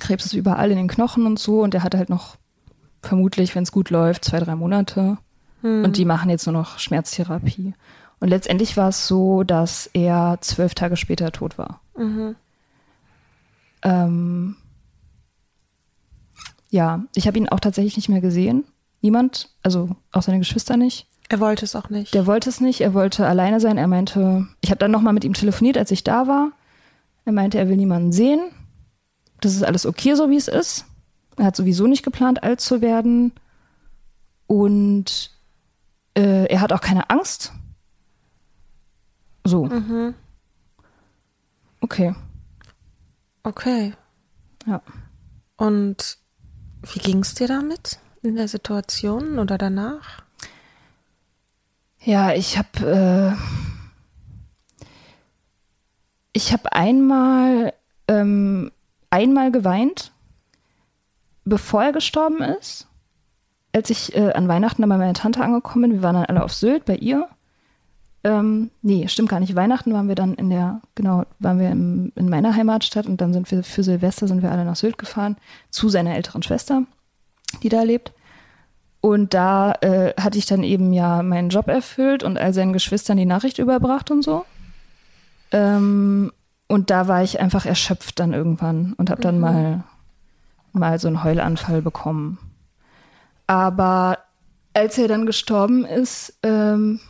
[0.00, 2.36] Krebs ist überall in den Knochen und so und der hat halt noch
[3.02, 5.18] vermutlich, wenn es gut läuft, zwei, drei Monate.
[5.84, 7.74] Und die machen jetzt nur noch Schmerztherapie.
[8.20, 11.80] Und letztendlich war es so, dass er zwölf Tage später tot war.
[13.82, 14.56] Ähm,
[16.70, 18.64] ja, ich habe ihn auch tatsächlich nicht mehr gesehen.
[19.00, 21.06] Niemand, also auch seine Geschwister nicht.
[21.28, 22.14] Er wollte es auch nicht.
[22.14, 23.78] Der wollte es nicht, er wollte alleine sein.
[23.78, 26.52] Er meinte, ich habe dann nochmal mit ihm telefoniert, als ich da war.
[27.24, 28.40] Er meinte, er will niemanden sehen.
[29.40, 30.86] Das ist alles okay, so wie es ist.
[31.36, 33.32] Er hat sowieso nicht geplant, alt zu werden.
[34.46, 35.35] Und
[36.16, 37.52] äh, er hat auch keine Angst.
[39.44, 39.68] So.
[41.80, 42.14] Okay,
[43.44, 43.94] okay.
[44.66, 44.82] ja.
[45.56, 46.18] Und
[46.82, 50.24] wie ging es dir damit in der Situation oder danach?
[52.00, 54.86] Ja, ich habe äh,
[56.32, 57.72] ich habe einmal
[58.08, 58.72] ähm,
[59.10, 60.12] einmal geweint,
[61.44, 62.88] bevor er gestorben ist,
[63.76, 65.92] als ich äh, an Weihnachten bei meiner Tante angekommen bin.
[65.92, 67.28] Wir waren dann alle auf Sylt bei ihr.
[68.24, 69.54] Ähm, nee, stimmt gar nicht.
[69.54, 73.34] Weihnachten waren wir dann in der, genau, waren wir im, in meiner Heimatstadt und dann
[73.34, 75.36] sind wir für Silvester sind wir alle nach Sylt gefahren
[75.70, 76.84] zu seiner älteren Schwester,
[77.62, 78.12] die da lebt.
[79.02, 83.18] Und da äh, hatte ich dann eben ja meinen Job erfüllt und all seinen Geschwistern
[83.18, 84.46] die Nachricht überbracht und so.
[85.52, 86.32] Ähm,
[86.66, 89.84] und da war ich einfach erschöpft dann irgendwann und habe dann mal,
[90.72, 92.38] mal so einen Heulanfall bekommen.
[93.46, 94.18] Aber
[94.74, 97.00] als er dann gestorben ist, ähm,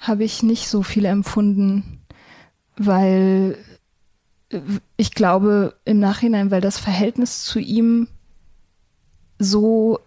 [0.00, 2.00] habe ich nicht so viel empfunden,
[2.76, 3.58] weil
[4.50, 4.60] äh,
[4.96, 8.08] ich glaube im Nachhinein, weil das Verhältnis zu ihm
[9.38, 9.98] so,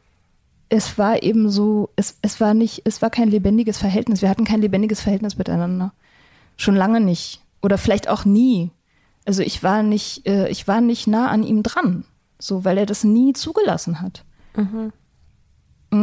[0.69, 4.21] es war eben so, es, es war nicht, es war kein lebendiges Verhältnis.
[4.21, 5.93] Wir hatten kein lebendiges Verhältnis miteinander.
[6.57, 7.41] Schon lange nicht.
[7.61, 8.71] Oder vielleicht auch nie.
[9.25, 12.05] Also ich war nicht, äh, ich war nicht nah an ihm dran.
[12.39, 14.23] So, weil er das nie zugelassen hat.
[14.55, 14.91] Mhm.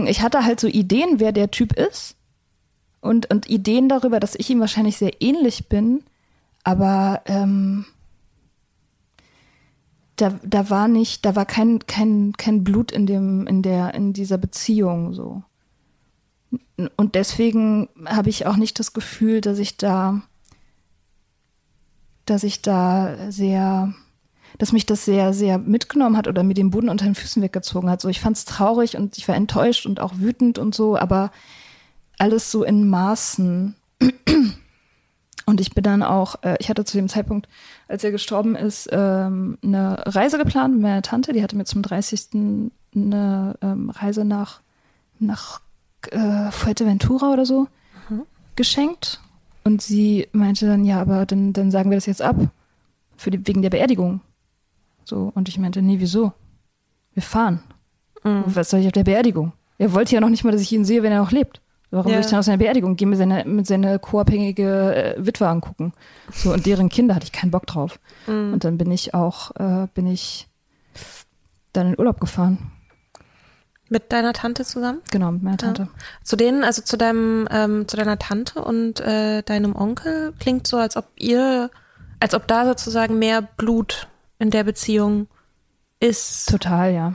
[0.07, 2.17] Ich hatte halt so Ideen, wer der Typ ist.
[3.01, 6.03] Und, und Ideen darüber, dass ich ihm wahrscheinlich sehr ähnlich bin.
[6.63, 7.85] Aber ähm,
[10.17, 14.13] da, da war nicht, da war kein, kein, kein Blut in dem, in der, in
[14.13, 15.43] dieser Beziehung so.
[16.97, 20.23] Und deswegen habe ich auch nicht das Gefühl, dass ich da,
[22.25, 23.95] dass ich da sehr,
[24.59, 27.91] dass mich das sehr, sehr mitgenommen hat oder mir den Boden unter den Füßen weggezogen
[27.91, 28.01] hat.
[28.01, 31.31] So, ich fand es traurig und ich war enttäuscht und auch wütend und so, aber
[32.19, 33.75] alles so in Maßen.
[35.45, 37.49] Und ich bin dann auch, äh, ich hatte zu dem Zeitpunkt,
[37.89, 41.33] als er gestorben ist, ähm, eine Reise geplant mit meiner Tante.
[41.33, 42.61] Die hatte mir zum 30.
[42.95, 44.61] eine ähm, Reise nach,
[45.19, 45.61] nach
[46.11, 47.67] äh, Fuerteventura oder so
[48.09, 48.23] mhm.
[48.55, 49.21] geschenkt.
[49.65, 52.37] Und sie meinte dann, ja, aber dann, dann sagen wir das jetzt ab.
[53.17, 54.21] Für die, wegen der Beerdigung.
[55.05, 56.33] So, und ich meinte, nee, wieso?
[57.15, 57.63] Wir fahren.
[58.25, 58.45] Mhm.
[58.47, 59.53] Was soll ich auf der Beerdigung?
[59.79, 61.61] Er wollte ja noch nicht mal, dass ich ihn sehe, wenn er noch lebt.
[61.91, 62.17] Warum ja.
[62.17, 65.93] will ich dann auf seine Beerdigung gehen, mit seiner, mit seiner co-abhängige äh, Witwe angucken?
[66.33, 68.01] So, und deren Kinder hatte ich keinen Bock drauf.
[68.27, 68.55] Mhm.
[68.55, 70.49] Und dann bin ich auch, äh, bin ich
[71.75, 72.73] dann in Urlaub gefahren.
[73.91, 75.01] Mit deiner Tante zusammen?
[75.11, 75.83] Genau, mit meiner Tante.
[75.83, 75.89] Ja.
[76.25, 80.79] Zu denen, also zu deinem, ähm, zu deiner Tante und äh, deinem Onkel klingt so,
[80.79, 81.71] als ob ihr,
[82.21, 84.09] als ob da sozusagen mehr Blut
[84.43, 85.29] in der Beziehung
[86.01, 86.51] ist.
[86.51, 87.15] Total, ja.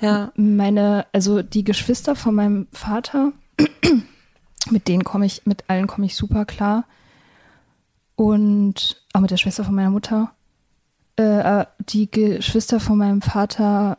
[0.00, 0.32] Ja.
[0.36, 3.32] Meine, also die Geschwister von meinem Vater,
[4.70, 6.84] mit denen komme ich, mit allen komme ich super klar.
[8.14, 10.32] Und auch mit der Schwester von meiner Mutter.
[11.16, 13.98] Äh, die Geschwister von meinem Vater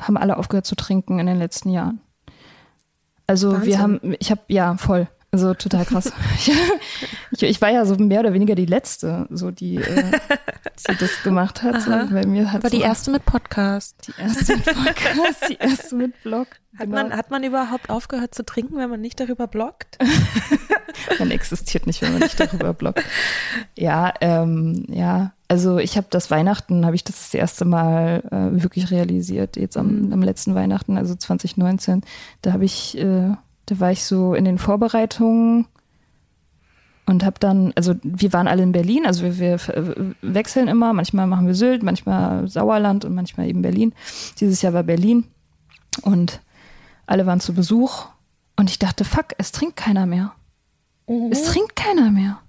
[0.00, 2.00] haben alle aufgehört zu trinken in den letzten Jahren.
[3.26, 3.66] Also Wahnsinn.
[3.66, 5.08] wir haben, ich habe, ja, voll.
[5.34, 6.12] Also total krass.
[7.30, 10.12] ich, ich, war ja so mehr oder weniger die letzte, so die, äh,
[10.90, 11.80] die das gemacht hat.
[11.80, 11.90] So.
[11.90, 13.96] Bei mir hat Aber so die erste mit Podcast.
[14.06, 16.48] Die erste mit Podcast, die erste mit Blog.
[16.78, 17.02] Hat, genau.
[17.02, 19.98] man, hat man überhaupt aufgehört zu trinken, wenn man nicht darüber bloggt?
[21.18, 23.04] man existiert nicht, wenn man nicht darüber bloggt.
[23.76, 25.34] Ja, ähm, ja.
[25.48, 29.76] Also ich habe das Weihnachten, habe ich das das erste Mal äh, wirklich realisiert, jetzt
[29.76, 30.12] am, mhm.
[30.14, 32.00] am letzten Weihnachten, also 2019.
[32.40, 33.34] Da habe ich äh,
[33.72, 35.66] da war ich so in den Vorbereitungen
[37.06, 41.26] und habe dann, also wir waren alle in Berlin, also wir, wir, wechseln immer, manchmal
[41.26, 43.94] machen wir Sylt, manchmal Sauerland und manchmal eben Berlin.
[44.40, 45.24] Dieses Jahr war Berlin
[46.02, 46.40] und
[47.06, 48.06] alle waren zu Besuch
[48.56, 50.32] und ich dachte, fuck, es trinkt keiner mehr.
[51.08, 51.30] Mhm.
[51.32, 52.40] Es trinkt keiner mehr.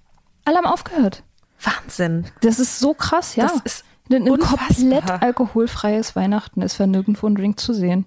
[0.45, 1.23] Alle haben aufgehört.
[1.61, 2.25] Wahnsinn.
[2.41, 3.47] Das ist so krass, ja.
[3.47, 6.61] Das ist ein, ein komplett alkoholfreies Weihnachten.
[6.61, 8.05] Es war nirgendwo ein Drink zu sehen.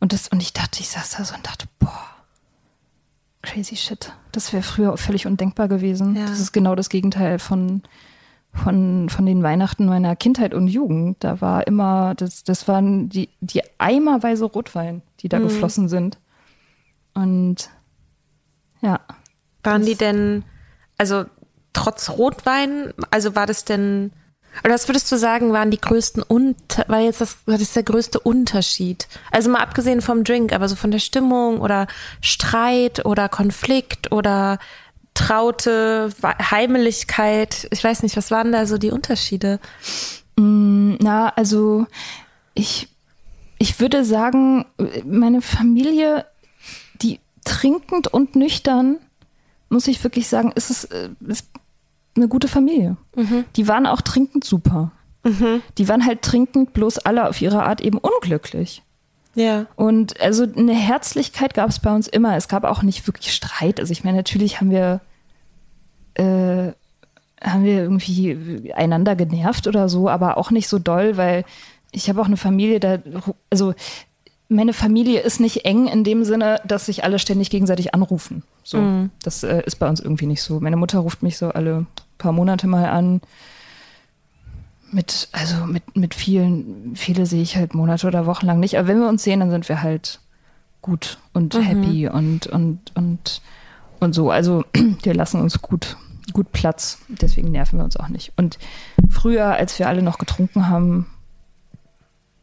[0.00, 2.07] Und, das, und ich dachte, ich saß da so und dachte, boah,
[3.42, 4.12] crazy shit.
[4.32, 6.16] Das wäre früher völlig undenkbar gewesen.
[6.16, 6.26] Ja.
[6.26, 7.82] Das ist genau das Gegenteil von,
[8.52, 11.22] von, von den Weihnachten meiner Kindheit und Jugend.
[11.24, 15.44] Da war immer, das, das waren die, die eimerweise Rotwein, die da mhm.
[15.44, 16.18] geflossen sind.
[17.14, 17.70] Und
[18.80, 19.00] ja.
[19.62, 20.44] Waren die denn,
[20.96, 21.24] also
[21.72, 24.12] trotz Rotwein, also war das denn
[24.64, 27.82] oder was würdest du sagen, waren die größten Unter war jetzt das, das ist der
[27.82, 29.08] größte Unterschied?
[29.30, 31.86] Also mal abgesehen vom Drink, aber so von der Stimmung oder
[32.20, 34.58] Streit oder Konflikt oder
[35.14, 37.66] Traute, Heimeligkeit.
[37.72, 39.58] Ich weiß nicht, was waren da so die Unterschiede?
[40.36, 41.86] Mm, na, also
[42.54, 42.88] ich,
[43.58, 44.64] ich würde sagen,
[45.04, 46.24] meine Familie,
[47.02, 48.98] die trinkend und nüchtern,
[49.68, 51.48] muss ich wirklich sagen, ist es, äh, ist
[52.16, 52.96] eine gute Familie.
[53.16, 53.44] Mhm.
[53.56, 54.92] Die waren auch trinkend super.
[55.24, 55.62] Mhm.
[55.78, 58.82] Die waren halt trinkend bloß alle auf ihre Art eben unglücklich.
[59.34, 59.66] Ja.
[59.76, 62.36] Und also eine Herzlichkeit gab es bei uns immer.
[62.36, 63.78] Es gab auch nicht wirklich Streit.
[63.78, 65.00] Also ich meine, natürlich haben wir
[66.14, 66.72] äh,
[67.40, 71.44] haben wir irgendwie einander genervt oder so, aber auch nicht so doll, weil
[71.92, 72.98] ich habe auch eine Familie, da
[73.50, 73.74] also
[74.48, 78.42] meine Familie ist nicht eng in dem Sinne, dass sich alle ständig gegenseitig anrufen.
[78.64, 79.10] So, mhm.
[79.22, 80.60] das äh, ist bei uns irgendwie nicht so.
[80.60, 83.20] Meine Mutter ruft mich so alle paar Monate mal an.
[84.90, 88.78] Mit, also mit, mit vielen, viele sehe ich halt Monate oder Wochen lang nicht.
[88.78, 90.20] Aber wenn wir uns sehen, dann sind wir halt
[90.80, 91.60] gut und mhm.
[91.60, 93.42] happy und, und, und,
[94.00, 94.30] und so.
[94.30, 94.64] Also
[95.02, 95.98] wir lassen uns gut,
[96.32, 97.00] gut Platz.
[97.08, 98.32] Deswegen nerven wir uns auch nicht.
[98.36, 98.58] Und
[99.10, 101.06] früher, als wir alle noch getrunken haben,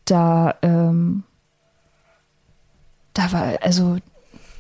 [0.06, 1.24] da, ähm,
[3.16, 3.98] da war, also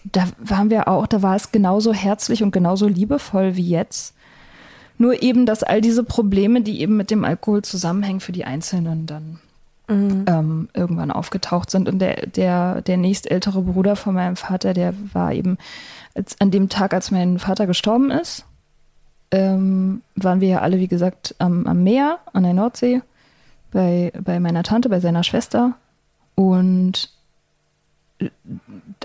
[0.03, 4.15] da waren wir auch, da war es genauso herzlich und genauso liebevoll wie jetzt.
[4.97, 9.05] Nur eben, dass all diese Probleme, die eben mit dem Alkohol zusammenhängen, für die Einzelnen
[9.05, 9.39] dann
[9.89, 10.25] mhm.
[10.27, 11.89] ähm, irgendwann aufgetaucht sind.
[11.89, 15.57] Und der, der, der nächstältere Bruder von meinem Vater, der war eben
[16.13, 18.45] als, an dem Tag, als mein Vater gestorben ist,
[19.31, 23.01] ähm, waren wir ja alle, wie gesagt, am, am Meer, an der Nordsee,
[23.71, 25.73] bei, bei meiner Tante, bei seiner Schwester.
[26.35, 27.14] Und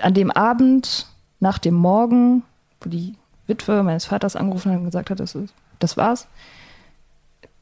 [0.01, 1.07] an dem Abend,
[1.39, 2.43] nach dem Morgen,
[2.79, 3.15] wo die
[3.47, 6.27] Witwe meines Vaters angerufen hat und gesagt hat, das, ist, das war's,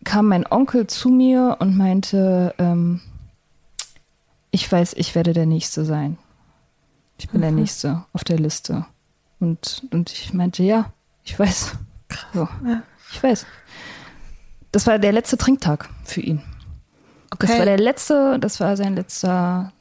[0.03, 3.01] kam mein Onkel zu mir und meinte, ähm,
[4.51, 6.17] ich weiß, ich werde der Nächste sein.
[7.17, 7.43] Ich bin mhm.
[7.43, 8.85] der Nächste auf der Liste.
[9.39, 10.91] Und, und ich meinte, ja,
[11.23, 11.73] ich weiß.
[12.33, 12.81] So, ja.
[13.12, 13.45] Ich weiß.
[14.71, 16.41] Das war der letzte Trinktag für ihn.
[17.31, 17.47] Okay.
[17.47, 19.71] Das war der letzte, das war sein letzter,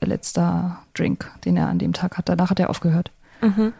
[0.00, 2.28] letzter Drink, den er an dem Tag hat.
[2.28, 3.10] Danach hat er aufgehört.
[3.40, 3.72] Mhm.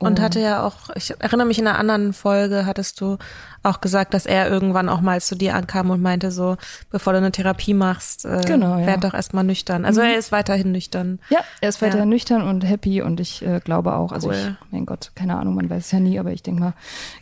[0.00, 3.18] Und hatte ja auch, ich erinnere mich in einer anderen Folge, hattest du
[3.64, 6.56] auch gesagt, dass er irgendwann auch mal zu dir ankam und meinte so,
[6.90, 8.86] bevor du eine Therapie machst, äh, genau, ja.
[8.86, 9.84] werd doch erstmal nüchtern.
[9.84, 10.08] Also mhm.
[10.08, 11.18] er ist weiterhin nüchtern.
[11.30, 12.14] Ja, er ist weiterhin ja.
[12.14, 14.36] nüchtern und happy und ich äh, glaube auch, also cool.
[14.36, 16.74] ich, mein Gott, keine Ahnung, man weiß es ja nie, aber ich denke mal,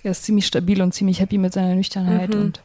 [0.03, 2.41] er ist ziemlich stabil und ziemlich happy mit seiner Nüchternheit mhm.
[2.43, 2.63] und,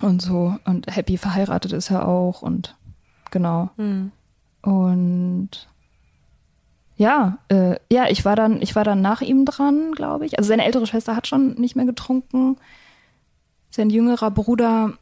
[0.00, 0.56] und so.
[0.64, 2.75] Und happy verheiratet ist er auch und
[3.30, 3.70] genau.
[3.76, 4.12] Mhm.
[4.62, 5.68] Und
[6.96, 10.38] ja, äh, ja, ich war dann, ich war dann nach ihm dran, glaube ich.
[10.38, 12.56] Also seine ältere Schwester hat schon nicht mehr getrunken.
[13.70, 14.94] Sein jüngerer Bruder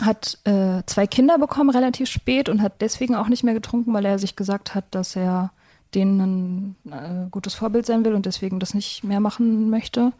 [0.00, 4.04] hat äh, zwei Kinder bekommen relativ spät und hat deswegen auch nicht mehr getrunken, weil
[4.04, 5.52] er sich gesagt hat, dass er
[5.94, 10.12] denen ein äh, gutes Vorbild sein will und deswegen das nicht mehr machen möchte.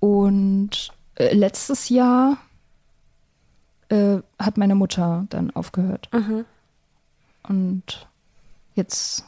[0.00, 2.38] Und äh, letztes Jahr
[3.88, 6.08] äh, hat meine Mutter dann aufgehört.
[6.12, 6.44] Mhm.
[7.48, 8.08] Und
[8.74, 9.24] jetzt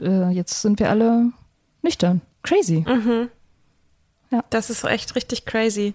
[0.00, 1.32] äh, jetzt sind wir alle
[1.82, 2.20] nüchtern.
[2.42, 2.84] Crazy.
[2.86, 3.28] Mhm.
[4.30, 4.44] Ja.
[4.50, 5.94] Das ist echt richtig crazy.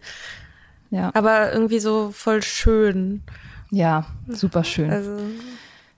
[0.92, 1.12] Ja.
[1.14, 3.24] Aber irgendwie so voll schön.
[3.72, 4.92] Ja, super schön.
[4.92, 5.18] Also,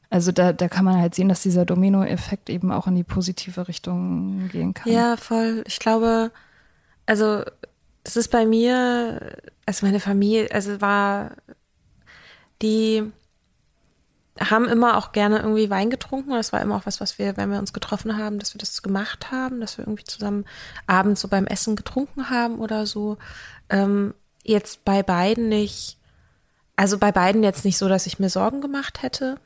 [0.09, 3.67] also da, da kann man halt sehen, dass dieser Domino-Effekt eben auch in die positive
[3.67, 4.91] Richtung gehen kann.
[4.91, 5.63] Ja, voll.
[5.67, 6.31] Ich glaube,
[7.05, 7.43] also
[8.03, 11.31] es ist bei mir, also meine Familie, also war
[12.61, 13.11] die
[14.39, 16.31] haben immer auch gerne irgendwie Wein getrunken.
[16.31, 18.81] Das war immer auch was, was wir, wenn wir uns getroffen haben, dass wir das
[18.81, 20.45] gemacht haben, dass wir irgendwie zusammen
[20.85, 23.17] abends so beim Essen getrunken haben oder so.
[23.69, 25.97] Ähm, jetzt bei beiden nicht,
[26.75, 29.39] also bei beiden jetzt nicht so, dass ich mir Sorgen gemacht hätte.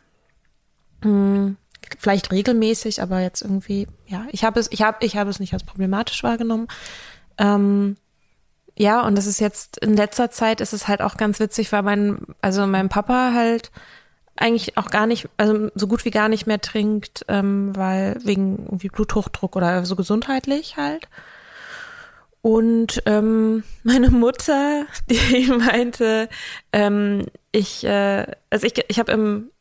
[1.01, 1.57] Hm,
[1.99, 5.53] vielleicht regelmäßig, aber jetzt irgendwie, ja, ich habe es, ich habe, ich habe es nicht
[5.53, 6.67] als problematisch wahrgenommen.
[7.37, 7.97] Ähm,
[8.77, 11.83] ja, und das ist jetzt in letzter Zeit ist es halt auch ganz witzig, weil
[11.83, 13.71] mein, also mein Papa halt
[14.35, 18.59] eigentlich auch gar nicht, also so gut wie gar nicht mehr trinkt, ähm, weil wegen
[18.65, 21.07] irgendwie Bluthochdruck oder so gesundheitlich halt.
[22.41, 26.29] Und ähm, meine Mutter, die meinte,
[26.73, 29.51] ähm, ich, äh, also ich, ich habe im,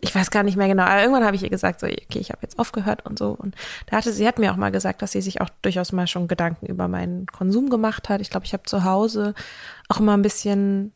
[0.00, 2.30] ich weiß gar nicht mehr genau, aber irgendwann habe ich ihr gesagt, so, okay, ich
[2.30, 3.30] habe jetzt aufgehört und so.
[3.30, 6.06] Und da hatte sie hat mir auch mal gesagt, dass sie sich auch durchaus mal
[6.06, 8.20] schon Gedanken über meinen Konsum gemacht hat.
[8.20, 9.34] Ich glaube, ich habe zu Hause
[9.88, 10.92] auch immer ein bisschen,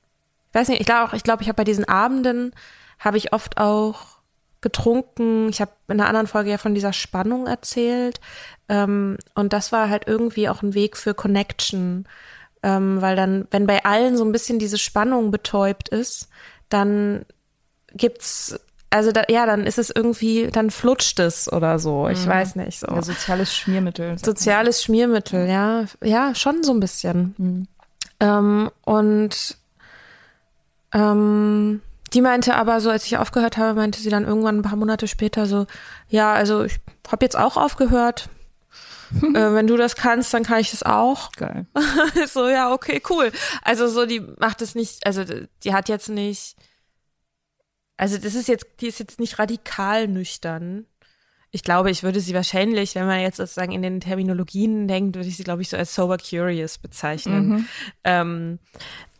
[0.52, 2.52] ich weiß nicht, ich glaube auch, ich glaube, ich habe bei diesen Abenden
[2.98, 4.18] habe ich oft auch
[4.60, 5.48] getrunken.
[5.48, 8.20] Ich habe in einer anderen Folge ja von dieser Spannung erzählt.
[8.68, 12.06] Ähm, und das war halt irgendwie auch ein Weg für Connection.
[12.62, 16.28] Ähm, weil dann, wenn bei allen so ein bisschen diese Spannung betäubt ist,
[16.68, 17.24] dann
[17.94, 18.60] gibt's
[18.90, 22.08] also da, ja, dann ist es irgendwie, dann flutscht es oder so.
[22.08, 22.30] Ich mhm.
[22.30, 22.88] weiß nicht so.
[22.88, 24.18] Ja, soziales Schmiermittel.
[24.18, 27.34] Soziales Schmiermittel, ja, ja, schon so ein bisschen.
[27.38, 27.68] Mhm.
[28.20, 29.56] Ähm, und
[30.92, 31.80] ähm,
[32.12, 35.08] die meinte aber so, als ich aufgehört habe, meinte sie dann irgendwann ein paar Monate
[35.08, 35.66] später so,
[36.08, 36.78] ja, also ich
[37.10, 38.28] habe jetzt auch aufgehört.
[39.22, 41.32] äh, wenn du das kannst, dann kann ich das auch.
[41.32, 41.66] Geil.
[42.28, 43.30] so, ja, okay, cool.
[43.62, 45.24] Also so, die macht es nicht, also
[45.64, 46.56] die hat jetzt nicht,
[47.96, 50.86] also das ist jetzt, die ist jetzt nicht radikal nüchtern.
[51.54, 55.28] Ich glaube, ich würde sie wahrscheinlich, wenn man jetzt sozusagen in den Terminologien denkt, würde
[55.28, 57.48] ich sie, glaube ich, so als sober curious bezeichnen.
[57.48, 57.66] Mhm.
[58.04, 58.58] Ähm,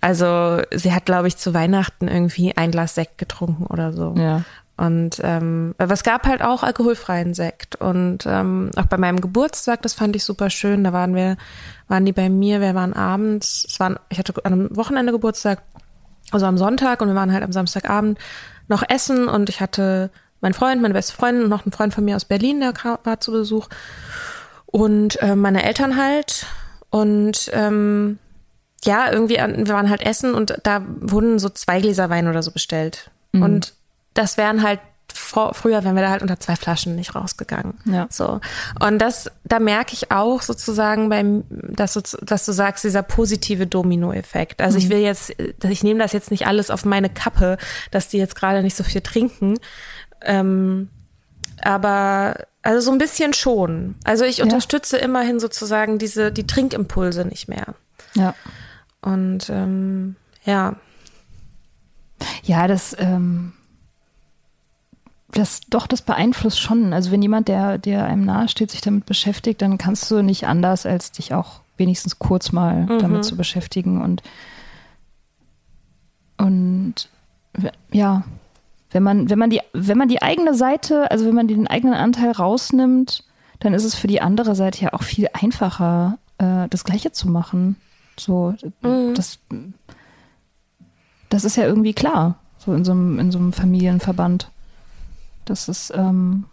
[0.00, 4.14] also sie hat, glaube ich, zu Weihnachten irgendwie ein Glas Sekt getrunken oder so.
[4.16, 4.44] Ja.
[4.78, 7.76] Und ähm, aber es gab halt auch alkoholfreien Sekt.
[7.76, 10.84] Und ähm, auch bei meinem Geburtstag, das fand ich super schön.
[10.84, 11.36] Da waren wir,
[11.88, 15.62] waren die bei mir, wir waren abends, es waren, ich hatte an einem Wochenende Geburtstag,
[16.30, 18.18] also am Sonntag und wir waren halt am Samstagabend
[18.68, 20.10] noch essen und ich hatte
[20.42, 22.74] meinen Freund, meine beste Freundin und noch einen Freund von mir aus Berlin, der
[23.04, 23.68] war zu Besuch.
[24.66, 26.46] Und äh, meine Eltern halt.
[26.90, 28.18] Und ähm,
[28.84, 32.50] ja, irgendwie, wir waren halt essen und da wurden so zwei Gläser Wein oder so
[32.50, 33.10] bestellt.
[33.32, 33.42] Mhm.
[33.42, 33.74] Und
[34.14, 34.80] das wären halt
[35.14, 37.74] Fr früher wären wir da halt unter zwei Flaschen nicht rausgegangen.
[37.84, 38.06] Ja.
[38.10, 38.40] So.
[38.80, 43.66] Und das, da merke ich auch sozusagen beim, dass du, dass du sagst, dieser positive
[43.66, 44.60] Dominoeffekt.
[44.62, 47.58] Also ich will jetzt, ich nehme das jetzt nicht alles auf meine Kappe,
[47.90, 49.58] dass die jetzt gerade nicht so viel trinken.
[50.24, 50.88] Ähm,
[51.62, 53.94] aber also so ein bisschen schon.
[54.04, 57.74] Also ich unterstütze immerhin sozusagen diese, die Trinkimpulse nicht mehr.
[58.14, 58.34] Ja.
[59.00, 60.76] Und ähm, ja,
[62.42, 63.52] Ja, das, ähm,
[65.30, 66.92] das doch, das beeinflusst schon.
[66.92, 70.86] Also wenn jemand, der, der einem nahesteht, sich damit beschäftigt, dann kannst du nicht anders,
[70.86, 74.22] als dich auch wenigstens kurz mal damit zu beschäftigen und
[76.36, 77.08] und
[77.92, 78.24] ja,
[78.92, 81.94] wenn man, wenn man die, wenn man die eigene Seite, also wenn man den eigenen
[81.94, 83.24] Anteil rausnimmt,
[83.60, 87.28] dann ist es für die andere Seite ja auch viel einfacher, äh, das Gleiche zu
[87.28, 87.76] machen.
[88.18, 88.54] So,
[89.14, 89.38] das,
[91.30, 94.50] das ist ja irgendwie klar, so in so einem, in so einem Familienverband,
[95.44, 96.44] dass es, ähm,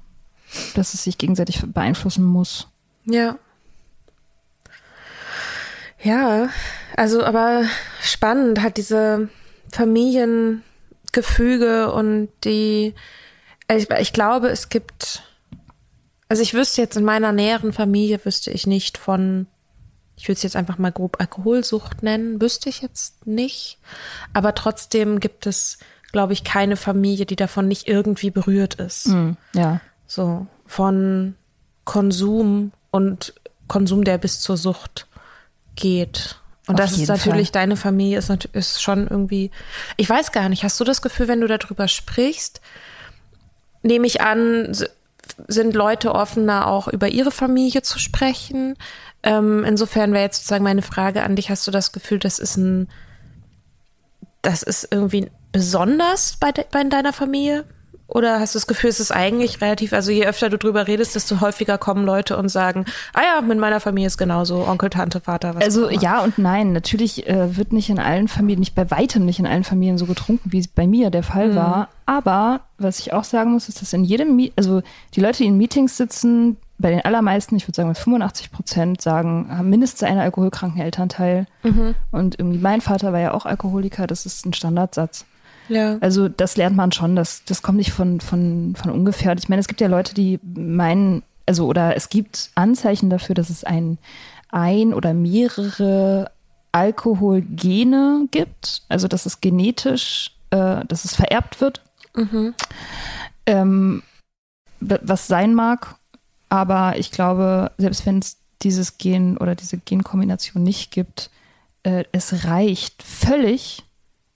[0.76, 2.68] dass es sich gegenseitig beeinflussen muss.
[3.06, 3.38] Ja.
[6.02, 6.48] Ja,
[6.96, 7.64] also aber
[8.02, 9.28] spannend hat diese
[11.12, 12.94] Familiengefüge und die,
[13.70, 15.24] ich, ich glaube, es gibt,
[16.28, 19.48] also ich wüsste jetzt in meiner näheren Familie, wüsste ich nicht von,
[20.16, 23.78] ich würde es jetzt einfach mal grob Alkoholsucht nennen, wüsste ich jetzt nicht.
[24.34, 25.80] Aber trotzdem gibt es,
[26.12, 29.08] glaube ich, keine Familie, die davon nicht irgendwie berührt ist.
[29.54, 29.82] Ja.
[30.08, 31.36] So von
[31.86, 33.34] Konsum und
[33.68, 35.08] Konsum, der bis zur Sucht
[35.76, 36.40] geht.
[36.70, 37.62] Und das ist natürlich, Fall.
[37.64, 39.50] deine Familie ist, ist schon irgendwie,
[39.98, 42.62] ich weiß gar nicht, hast du das Gefühl, wenn du darüber sprichst,
[43.82, 44.78] nehme ich an,
[45.48, 48.76] sind Leute offener, auch über ihre Familie zu sprechen?
[49.24, 52.56] Ähm, insofern wäre jetzt sozusagen meine Frage an dich, hast du das Gefühl, das ist
[52.58, 52.88] ein,
[54.44, 57.66] das ist irgendwie besonders bei, de, bei deiner Familie?
[58.10, 61.14] Oder hast du das Gefühl, es ist eigentlich relativ, also je öfter du drüber redest,
[61.14, 65.22] desto häufiger kommen Leute und sagen, ah ja, mit meiner Familie ist genauso, Onkel, Tante,
[65.22, 66.74] Vater, was Also ja und nein.
[66.74, 70.08] Natürlich äh, wird nicht in allen Familien, nicht bei weitem nicht in allen Familien so
[70.08, 71.90] getrunken, wie es bei mir der Fall war.
[72.08, 74.82] Aber was ich auch sagen muss, ist, dass in jedem, Meet also
[75.14, 79.02] die Leute, die in Meetings sitzen, bei den allermeisten, ich würde sagen, mit 85 Prozent
[79.02, 81.46] sagen, haben mindestens einen alkoholkranken Elternteil.
[82.12, 85.26] Und irgendwie mein Vater war ja auch Alkoholiker, das ist ein Standardsatz.
[85.70, 85.98] Ja.
[86.02, 89.36] Also das lernt man schon, das, das kommt nicht von, von, von ungefähr.
[89.38, 93.50] Ich meine, es gibt ja Leute, die meinen, also oder es gibt Anzeichen dafür, dass
[93.50, 93.98] es ein,
[94.50, 96.32] ein oder mehrere
[96.72, 101.82] Alkoholgene gibt, also dass es genetisch, äh, dass es vererbt wird,
[103.46, 104.04] ähm,
[104.80, 105.96] w- was sein mag.
[106.50, 111.30] Aber ich glaube, selbst wenn es dieses Gen oder diese Genkombination nicht gibt,
[111.84, 113.84] äh, es reicht völlig,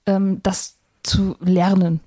[0.06, 2.00] ähm, das zu lernen.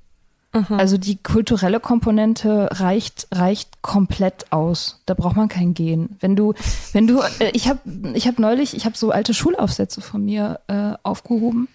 [0.69, 5.01] Also die kulturelle Komponente reicht reicht komplett aus.
[5.05, 6.17] Da braucht man kein Gen.
[6.19, 6.53] Wenn du
[6.93, 7.79] wenn du äh, ich habe
[8.13, 11.67] ich habe neulich ich habe so alte Schulaufsätze von mir äh, aufgehoben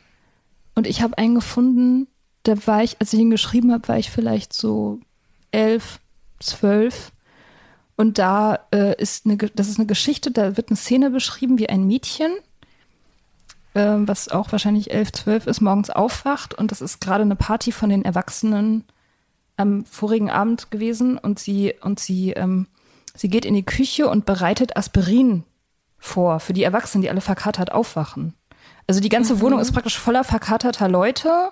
[0.75, 2.09] und ich habe einen gefunden.
[2.43, 4.99] Da war ich als ich ihn geschrieben habe, war ich vielleicht so
[5.53, 6.01] elf,
[6.41, 7.13] zwölf
[7.95, 10.33] und da äh, ist eine das ist eine Geschichte.
[10.33, 12.33] Da wird eine Szene beschrieben, wie ein Mädchen
[13.75, 16.55] ähm, was auch wahrscheinlich 11, 12 ist, morgens aufwacht.
[16.55, 18.85] Und das ist gerade eine Party von den Erwachsenen
[19.57, 21.19] am vorigen Abend gewesen.
[21.19, 22.67] Und sie und sie ähm,
[23.15, 25.45] sie geht in die Küche und bereitet Aspirin
[25.99, 28.35] vor für die Erwachsenen, die alle verkatert aufwachen.
[28.87, 31.51] Also die ganze Wohnung ist praktisch voller verkaterter Leute.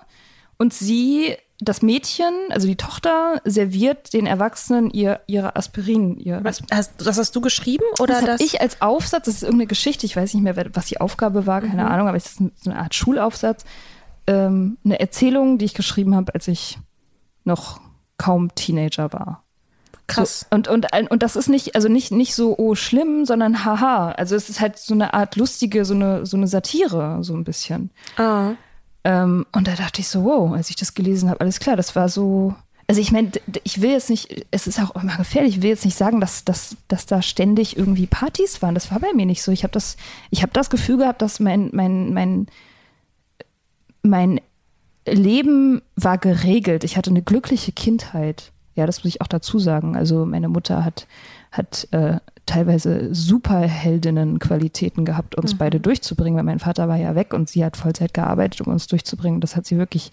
[0.57, 6.61] Und sie, das Mädchen, also die Tochter, serviert den Erwachsenen ihr ihre Aspirin, ihr Was,
[6.71, 8.31] hast, das hast du geschrieben oder das das?
[8.33, 11.45] habe ich als Aufsatz, das ist irgendeine Geschichte, ich weiß nicht mehr, was die Aufgabe
[11.45, 13.63] war, keine Ahnung, aber es ist so eine Art Schulaufsatz.
[14.27, 16.79] Ähm, eine Erzählung, die ich geschrieben habe, als ich
[17.43, 17.79] noch
[18.17, 19.43] kaum Teenager war.
[20.07, 20.41] Krass.
[20.41, 24.11] So, und, und, und das ist nicht, also nicht, nicht so, oh, schlimm, sondern haha.
[24.11, 27.43] Also es ist halt so eine Art lustige, so eine, so eine Satire, so ein
[27.43, 27.91] bisschen.
[28.17, 28.51] Ah.
[29.03, 31.95] Ähm, und da dachte ich so, wow, als ich das gelesen habe, alles klar, das
[31.95, 32.55] war so.
[32.87, 33.31] Also ich meine,
[33.63, 36.43] ich will jetzt nicht, es ist auch immer gefährlich, ich will jetzt nicht sagen, dass,
[36.43, 38.75] dass, dass da ständig irgendwie Partys waren.
[38.75, 39.51] Das war bei mir nicht so.
[39.51, 39.95] Ich habe das,
[40.35, 42.47] habe das Gefühl gehabt, dass mein, mein, mein,
[44.03, 44.41] mein
[45.07, 46.83] Leben war geregelt.
[46.83, 48.51] Ich hatte eine glückliche Kindheit.
[48.75, 49.95] Ja, das muss ich auch dazu sagen.
[49.95, 51.07] Also meine Mutter hat,
[51.51, 52.17] hat äh,
[52.51, 57.77] teilweise Superheldinnen-Qualitäten gehabt, uns beide durchzubringen, weil mein Vater war ja weg und sie hat
[57.77, 59.39] Vollzeit gearbeitet, um uns durchzubringen.
[59.39, 60.11] Das hat sie wirklich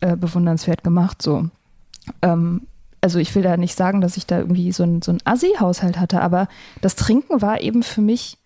[0.00, 1.20] äh, bewundernswert gemacht.
[1.20, 1.50] So.
[2.22, 2.62] Ähm,
[3.02, 6.22] also ich will da nicht sagen, dass ich da irgendwie so ein, so Assi-Haushalt hatte,
[6.22, 6.48] aber
[6.80, 8.38] das Trinken war eben für mich,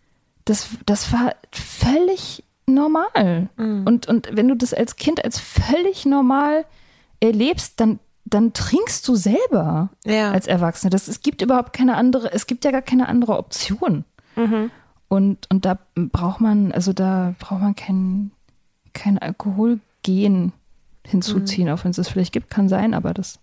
[0.44, 3.48] das, das war völlig normal.
[3.84, 6.64] Und, und wenn du das als Kind als völlig normal
[7.20, 10.32] erlebst, dann dann trinkst du selber Ja.
[10.32, 10.90] als Erwachsene.
[10.90, 14.04] Das, es gibt überhaupt keine andere, es gibt ja gar keine andere Option.
[14.34, 14.70] Mhm.
[15.08, 18.32] Und, und da braucht man, also da braucht man kein,
[18.92, 20.52] kein Alkoholgen
[21.06, 23.38] hinzuziehen, auch wenn es es vielleicht gibt, kann sein, aber das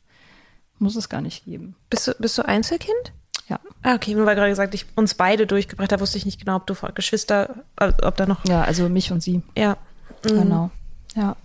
[0.79, 1.75] muss es gar nicht geben.
[1.89, 3.13] Bist du, bist du Einzelkind?
[3.47, 3.59] Ja.
[3.81, 6.57] Ah, okay, nur weil gerade gesagt, ich uns beide durchgebracht habe, wusste ich nicht genau,
[6.57, 8.45] ob du Geschwister, äh, ob da noch.
[8.45, 9.41] Ja, also mich und sie.
[9.57, 9.77] Ja.
[10.25, 10.29] Mhm.
[10.29, 10.71] Genau.
[11.15, 11.35] Ja.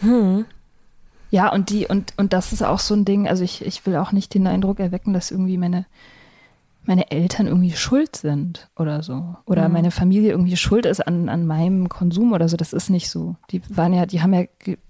[0.00, 0.44] Hm.
[1.32, 3.96] Ja, und die, und, und das ist auch so ein Ding, also ich, ich will
[3.96, 5.86] auch nicht den Eindruck erwecken, dass irgendwie meine,
[6.84, 9.34] meine Eltern irgendwie schuld sind oder so.
[9.46, 9.72] Oder Mhm.
[9.72, 12.58] meine Familie irgendwie schuld ist an, an meinem Konsum oder so.
[12.58, 13.36] Das ist nicht so.
[13.50, 14.44] Die waren ja, die haben ja,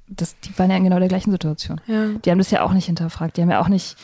[0.09, 1.81] das, die waren ja in genau der gleichen Situation.
[1.87, 2.09] Ja.
[2.25, 3.37] Die haben das ja auch nicht hinterfragt.
[3.37, 3.97] Die haben ja auch nicht,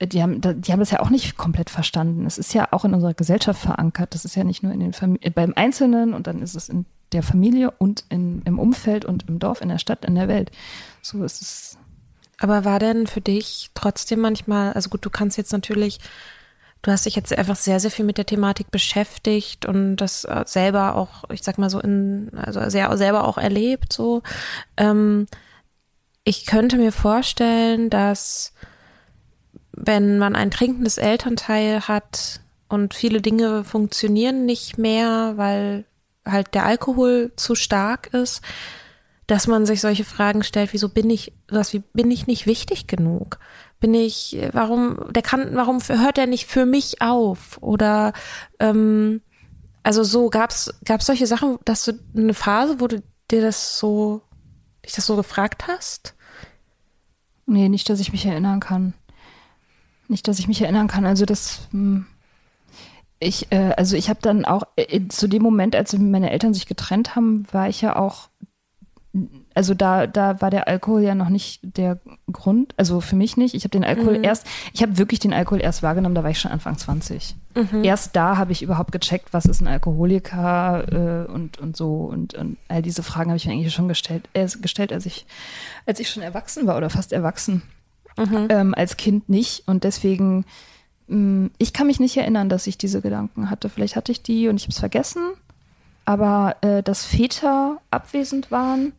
[0.00, 2.24] die haben, die haben das ja auch nicht komplett verstanden.
[2.24, 4.14] Es ist ja auch in unserer Gesellschaft verankert.
[4.14, 6.86] Das ist ja nicht nur in den Fam beim Einzelnen und dann ist es in
[7.12, 10.50] der Familie und in, im Umfeld und im Dorf, in der Stadt, in der Welt.
[11.02, 11.78] So ist es.
[12.38, 15.98] Aber war denn für dich trotzdem manchmal, also gut, du kannst jetzt natürlich,
[16.82, 20.44] du hast dich jetzt einfach sehr, sehr viel mit der Thematik beschäftigt und das äh,
[20.46, 24.22] selber auch, ich sag mal so in, also sehr, selber auch erlebt, so.
[24.76, 25.26] Ähm,
[26.24, 28.52] ich könnte mir vorstellen, dass
[29.72, 35.84] wenn man ein trinkendes Elternteil hat und viele Dinge funktionieren nicht mehr, weil
[36.26, 38.42] halt der Alkohol zu stark ist,
[39.26, 42.86] dass man sich solche Fragen stellt, wieso bin ich, was wie bin ich nicht wichtig
[42.86, 43.38] genug?
[43.80, 47.58] Bin ich, warum, der kann, warum hört er nicht für mich auf?
[47.60, 48.12] Oder
[48.60, 49.20] ähm,
[49.82, 54.22] also so gab's gab's solche Sachen, dass du eine Phase, wo du dir das so,
[54.84, 56.14] dich das so gefragt hast?
[57.46, 58.94] Nee, nicht, dass ich mich erinnern kann.
[60.08, 61.04] Nicht, dass ich mich erinnern kann.
[61.04, 62.06] Also das, hm,
[63.18, 66.66] ich, äh, also ich habe dann auch äh, zu dem Moment, als meine Eltern sich
[66.66, 68.28] getrennt haben, war ich ja auch,
[69.54, 71.98] also da, da war der Alkohol ja noch nicht der
[72.30, 73.54] Grund, also für mich nicht.
[73.54, 76.38] Ich habe den Alkohol erst, ich habe wirklich den Alkohol erst wahrgenommen, da war ich
[76.38, 77.34] schon Anfang 20.
[77.82, 82.34] Erst da habe ich überhaupt gecheckt, was ist ein Alkoholiker äh, und, und so und,
[82.34, 85.24] und all diese Fragen habe ich mir eigentlich schon gestellt, äh, gestellt, als ich,
[85.86, 87.62] als ich schon erwachsen war oder fast erwachsen.
[88.50, 89.64] Ähm, als Kind nicht.
[89.66, 90.44] Und deswegen,
[91.08, 93.68] ich kann mich nicht erinnern, dass ich diese Gedanken hatte.
[93.68, 95.22] Vielleicht hatte ich die und ich habe es vergessen.
[96.04, 98.92] Aber äh, dass Väter abwesend waren,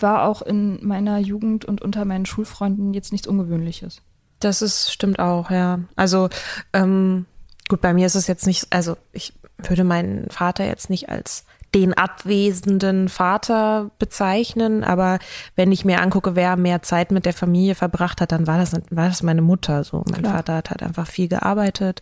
[0.00, 4.00] war auch in meiner Jugend und unter meinen Schulfreunden jetzt nichts Ungewöhnliches.
[4.40, 5.80] Das ist, stimmt auch, ja.
[5.94, 6.30] Also,
[6.72, 7.26] ähm,
[7.68, 11.44] gut, bei mir ist es jetzt nicht, also ich würde meinen Vater jetzt nicht als
[11.74, 15.18] den abwesenden Vater bezeichnen, aber
[15.56, 18.72] wenn ich mir angucke, wer mehr Zeit mit der Familie verbracht hat, dann war das,
[18.90, 20.04] war das meine Mutter so.
[20.10, 20.36] Mein Klar.
[20.36, 22.00] Vater hat halt einfach viel gearbeitet,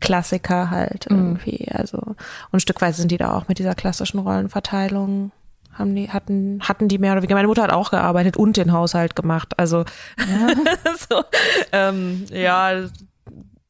[0.00, 2.16] Klassiker halt irgendwie, also und
[2.52, 5.30] ein Stück weit sind die da auch mit dieser klassischen Rollenverteilung
[5.72, 7.34] haben die, hatten, hatten die mehr oder weniger.
[7.34, 9.58] Meine Mutter hat auch gearbeitet und den Haushalt gemacht.
[9.58, 9.84] Also
[11.08, 11.24] so,
[11.72, 12.84] ähm, ja,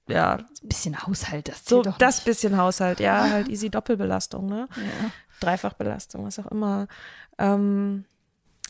[0.06, 0.38] ja,
[0.68, 2.24] bisschen Haushalt, das so das nicht.
[2.24, 4.68] bisschen Haushalt, ja, halt easy Doppelbelastung, ne?
[4.76, 5.10] Ja.
[5.40, 6.86] Dreifachbelastung, was auch immer.
[7.38, 8.04] Ähm,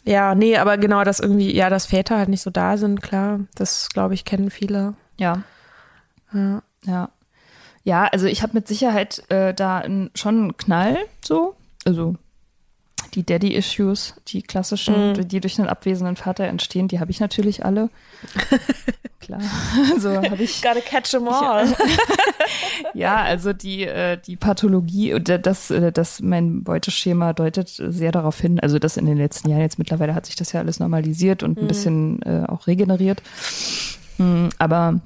[0.04, 3.40] ja, nee, aber genau, dass irgendwie, ja, dass Väter halt nicht so da sind, klar,
[3.54, 4.94] das glaube ich kennen viele.
[5.16, 5.42] Ja.
[6.32, 6.62] Ja.
[6.84, 7.10] Ja.
[7.84, 11.54] Ja, also ich habe mit Sicherheit äh, da einen, schon einen Knall so.
[11.84, 12.16] Also
[13.14, 17.90] die Daddy-Issues, die klassischen, die durch einen abwesenden Vater entstehen, die habe ich natürlich alle.
[19.20, 19.40] Klar.
[19.98, 20.60] So habe ich.
[20.60, 21.66] Gotta catch them all.
[22.92, 28.38] Ja, also die, äh, die Pathologie, und das, äh, das mein Beuteschema deutet sehr darauf
[28.38, 31.42] hin, also das in den letzten Jahren, jetzt mittlerweile hat sich das ja alles normalisiert
[31.42, 33.22] und ein bisschen äh, auch regeneriert.
[34.18, 35.00] Mm, Aber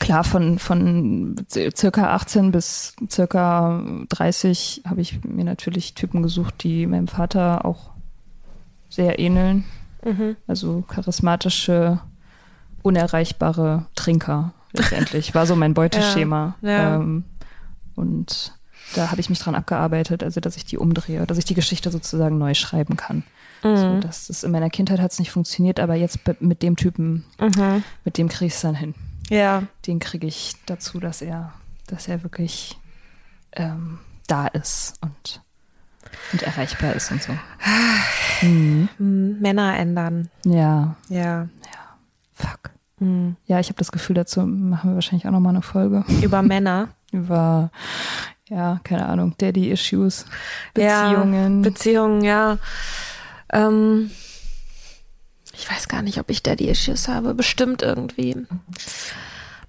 [0.00, 6.86] klar, von, von circa 18 bis circa 30 habe ich mir natürlich Typen gesucht, die
[6.86, 7.90] meinem Vater auch
[8.88, 9.64] sehr ähneln.
[10.46, 12.00] Also charismatische,
[12.82, 15.34] unerreichbare Trinker letztendlich.
[15.34, 16.56] War so mein Beuteschema.
[16.60, 16.96] Ja, ja.
[16.96, 17.24] Ähm,
[17.94, 18.52] und
[18.94, 21.90] da habe ich mich dran abgearbeitet, also dass ich die umdrehe, dass ich die Geschichte
[21.90, 23.22] sozusagen neu schreiben kann.
[23.62, 27.24] So, das ist in meiner Kindheit hat es nicht funktioniert, aber jetzt mit dem Typen,
[28.04, 28.94] mit dem kriege ich es dann hin.
[29.30, 31.52] Ja, Den kriege ich dazu, dass er,
[31.86, 32.78] dass er wirklich
[33.52, 35.42] ähm, da ist und,
[36.32, 37.32] und erreichbar ist und so.
[38.40, 38.88] hm,
[39.40, 40.28] Männer ändern.
[40.44, 41.48] Ja, Ja.
[42.34, 42.70] fuck.
[42.98, 43.36] Hm.
[43.46, 46.88] Ja, ich habe das Gefühl, dazu machen wir wahrscheinlich auch nochmal eine Folge Über Männer.
[47.12, 47.70] über,
[48.48, 50.26] ja, keine Ahnung, Daddy-Issues,
[50.76, 51.62] Ja, Beziehungen.
[51.62, 52.58] Beziehungen, ja.
[53.52, 54.10] Ähm,
[55.56, 57.34] ich weiß gar nicht, ob ich Daddy-Issues habe.
[57.34, 58.36] Bestimmt irgendwie.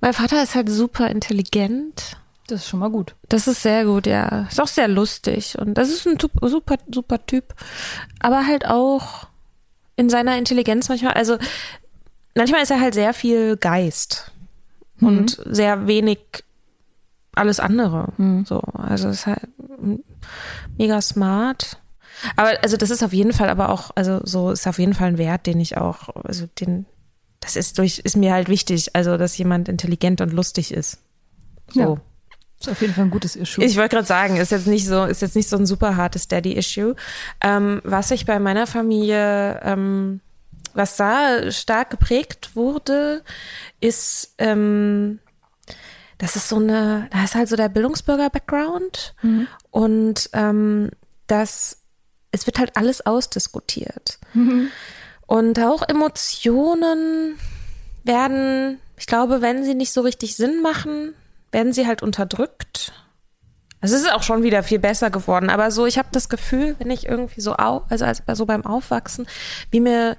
[0.01, 2.17] Mein Vater ist halt super intelligent.
[2.47, 3.15] das ist schon mal gut.
[3.29, 4.47] Das ist sehr gut, ja.
[4.49, 5.57] Ist auch sehr lustig.
[5.57, 7.55] Und das ist ein super, super Typ.
[8.19, 9.27] Aber halt auch
[9.95, 11.38] in seiner Intelligenz manchmal, also
[12.36, 14.31] manchmal ist er halt sehr viel Geist
[14.99, 15.07] mhm.
[15.07, 16.19] und sehr wenig
[17.33, 18.13] alles andere.
[18.17, 18.45] Mhm.
[18.45, 19.47] So, also ist halt
[20.77, 21.79] mega smart.
[22.36, 25.09] Aber also das ist auf jeden Fall aber auch, also so ist auf jeden Fall
[25.09, 26.86] ein Wert, den ich auch, also den,
[27.39, 30.99] das ist durch, ist mir halt wichtig, also dass jemand intelligent und lustig ist.
[31.72, 31.80] So.
[31.80, 31.97] Ja.
[32.59, 33.63] Ist auf jeden Fall ein gutes Issue.
[33.63, 36.28] Ich wollte gerade sagen, ist jetzt nicht so, ist jetzt nicht so ein super hartes
[36.30, 36.95] Daddy-Issue.
[37.41, 40.22] Ähm, was ich bei meiner Familie, ähm,
[40.74, 43.24] was da stark geprägt wurde,
[43.82, 45.20] ist, ähm,
[46.18, 49.47] das ist so eine, da ist halt so der Bildungsbürger-Background mhm.
[49.72, 50.91] und ähm,
[51.28, 51.82] das,
[52.36, 54.19] es wird halt alles ausdiskutiert.
[54.33, 54.69] Mhm.
[55.25, 57.39] Und auch Emotionen
[58.03, 61.13] werden, ich glaube, wenn sie nicht so richtig Sinn machen,
[61.51, 62.93] werden sie halt unterdrückt.
[63.81, 66.75] Also es ist auch schon wieder viel besser geworden, aber so, ich habe das Gefühl,
[66.79, 69.27] wenn ich irgendwie so au, also als, so beim Aufwachsen,
[69.69, 70.17] wie mir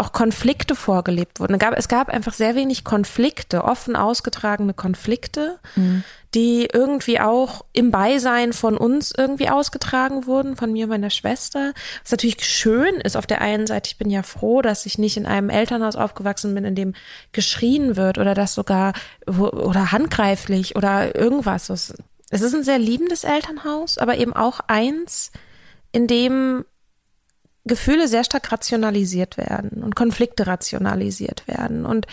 [0.00, 1.54] auch Konflikte vorgelebt wurden.
[1.54, 6.02] Es gab, es gab einfach sehr wenig Konflikte, offen ausgetragene Konflikte, mhm.
[6.34, 11.72] die irgendwie auch im Beisein von uns irgendwie ausgetragen wurden, von mir und meiner Schwester.
[12.02, 15.16] Was natürlich schön ist auf der einen Seite, ich bin ja froh, dass ich nicht
[15.16, 16.94] in einem Elternhaus aufgewachsen bin, in dem
[17.32, 18.94] geschrien wird oder das sogar
[19.26, 21.68] oder handgreiflich oder irgendwas.
[21.68, 25.30] Es ist ein sehr liebendes Elternhaus, aber eben auch eins,
[25.92, 26.64] in dem
[27.64, 31.84] Gefühle sehr stark rationalisiert werden und Konflikte rationalisiert werden.
[31.84, 32.06] Und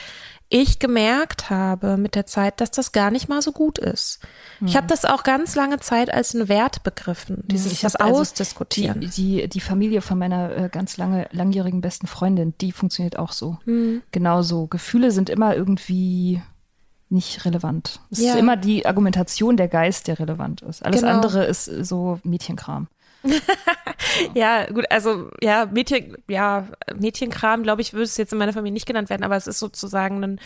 [0.49, 4.21] ich gemerkt habe mit der Zeit, dass das gar nicht mal so gut ist.
[4.65, 8.19] Ich habe das auch ganz lange Zeit als einen Wert begriffen, dieses ich das also
[8.19, 9.01] ausdiskutieren.
[9.01, 13.33] Die, die, die, Familie von meiner äh, ganz lange, langjährigen besten Freundin, die funktioniert auch
[13.33, 13.57] so.
[13.65, 14.03] Mhm.
[14.11, 14.67] Genauso.
[14.67, 16.41] Gefühle sind immer irgendwie
[17.09, 17.99] nicht relevant.
[18.09, 18.33] Es ja.
[18.33, 20.85] ist immer die Argumentation der Geist, der relevant ist.
[20.85, 21.13] Alles genau.
[21.13, 22.87] andere ist so Mädchenkram.
[24.36, 28.73] ja, gut, also ja, Mädchen, ja, Mädchenkram, glaube ich, würde es jetzt in meiner Familie
[28.73, 30.39] nicht genannt werden, aber es ist sozusagen ein,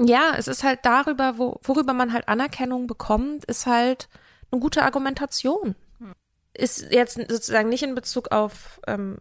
[0.00, 4.08] ja, es ist halt darüber, wo, worüber man halt Anerkennung bekommt, ist halt
[4.50, 5.76] eine gute Argumentation.
[5.98, 6.12] Hm.
[6.52, 9.18] Ist jetzt sozusagen nicht in Bezug auf, ähm,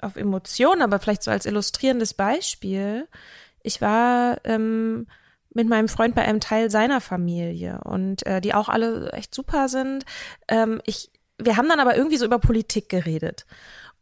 [0.00, 3.08] auf Emotionen, aber vielleicht so als illustrierendes Beispiel.
[3.62, 5.06] Ich war ähm,
[5.54, 9.68] mit meinem Freund bei einem Teil seiner Familie und äh, die auch alle echt super
[9.68, 10.04] sind.
[10.48, 13.46] Ähm, ich wir haben dann aber irgendwie so über Politik geredet.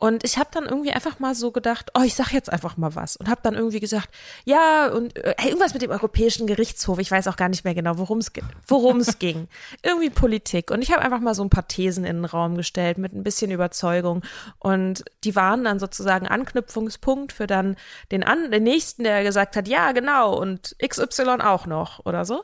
[0.02, 2.96] Und ich habe dann irgendwie einfach mal so gedacht, oh, ich sag jetzt einfach mal
[2.96, 3.14] was.
[3.14, 4.08] Und habe dann irgendwie gesagt,
[4.44, 6.98] ja, und äh, irgendwas mit dem Europäischen Gerichtshof.
[6.98, 8.32] Ich weiß auch gar nicht mehr genau, worum es
[8.66, 9.46] worum es ging.
[9.80, 10.72] Irgendwie Politik.
[10.72, 13.22] Und ich habe einfach mal so ein paar Thesen in den Raum gestellt mit ein
[13.22, 14.22] bisschen Überzeugung.
[14.58, 17.76] Und die waren dann sozusagen Anknüpfungspunkt für dann
[18.10, 22.42] den, an, den nächsten, der gesagt hat, ja, genau, und XY auch noch oder so.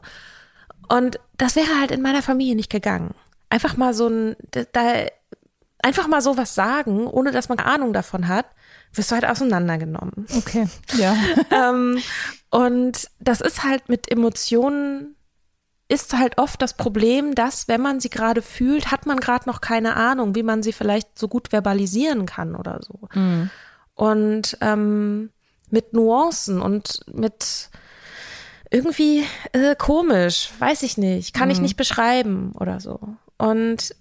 [0.89, 3.17] Und das wäre halt in meiner Familie nicht gegangen
[3.51, 5.07] einfach mal so ein, da,
[5.83, 8.47] einfach mal so was sagen, ohne dass man Ahnung davon hat,
[8.93, 10.27] wirst du halt auseinandergenommen.
[10.37, 11.17] Okay, ja.
[11.51, 11.99] ähm,
[12.51, 15.15] und das ist halt mit Emotionen
[15.91, 19.63] ist halt oft das Problem, dass wenn man sie gerade fühlt, hat man gerade noch
[19.63, 23.09] keine Ahnung, wie man sie vielleicht so gut verbalisieren kann oder so.
[23.15, 23.51] Mhm.
[23.95, 25.31] Und ähm,
[25.71, 27.71] mit Nuancen und mit
[28.71, 31.53] irgendwie äh, komisch, weiß ich nicht, kann mhm.
[31.53, 33.01] ich nicht beschreiben oder so.
[33.39, 33.95] Und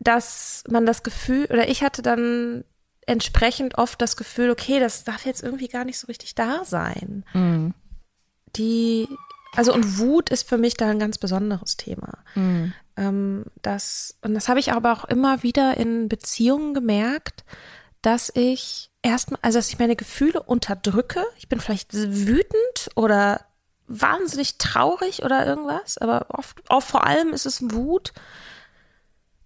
[0.00, 2.64] dass man das Gefühl, oder ich hatte dann
[3.06, 7.24] entsprechend oft das Gefühl, okay, das darf jetzt irgendwie gar nicht so richtig da sein.
[7.32, 7.74] Mhm.
[8.56, 9.08] Die,
[9.54, 12.18] also und Wut ist für mich da ein ganz besonderes Thema.
[12.34, 12.72] Mhm.
[12.96, 17.44] Ähm, das, und das habe ich aber auch immer wieder in Beziehungen gemerkt,
[18.02, 21.24] dass ich erstmal, also dass ich meine Gefühle unterdrücke.
[21.38, 23.46] Ich bin vielleicht wütend oder
[23.86, 28.12] wahnsinnig traurig oder irgendwas, aber oft, auch vor allem ist es Wut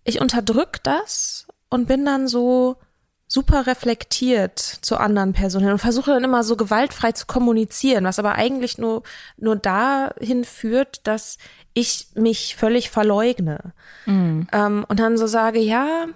[0.06, 2.76] ich unterdrück das und bin dann so
[3.28, 8.36] super reflektiert zu anderen Personen und versuche dann immer so gewaltfrei zu kommunizieren, was aber
[8.36, 9.02] eigentlich nur,
[9.36, 11.38] nur dahin führt, dass
[11.74, 13.72] ich mich völlig verleugne.
[14.06, 14.46] Mhm.
[14.52, 16.06] Ähm, und dann so sage, ja,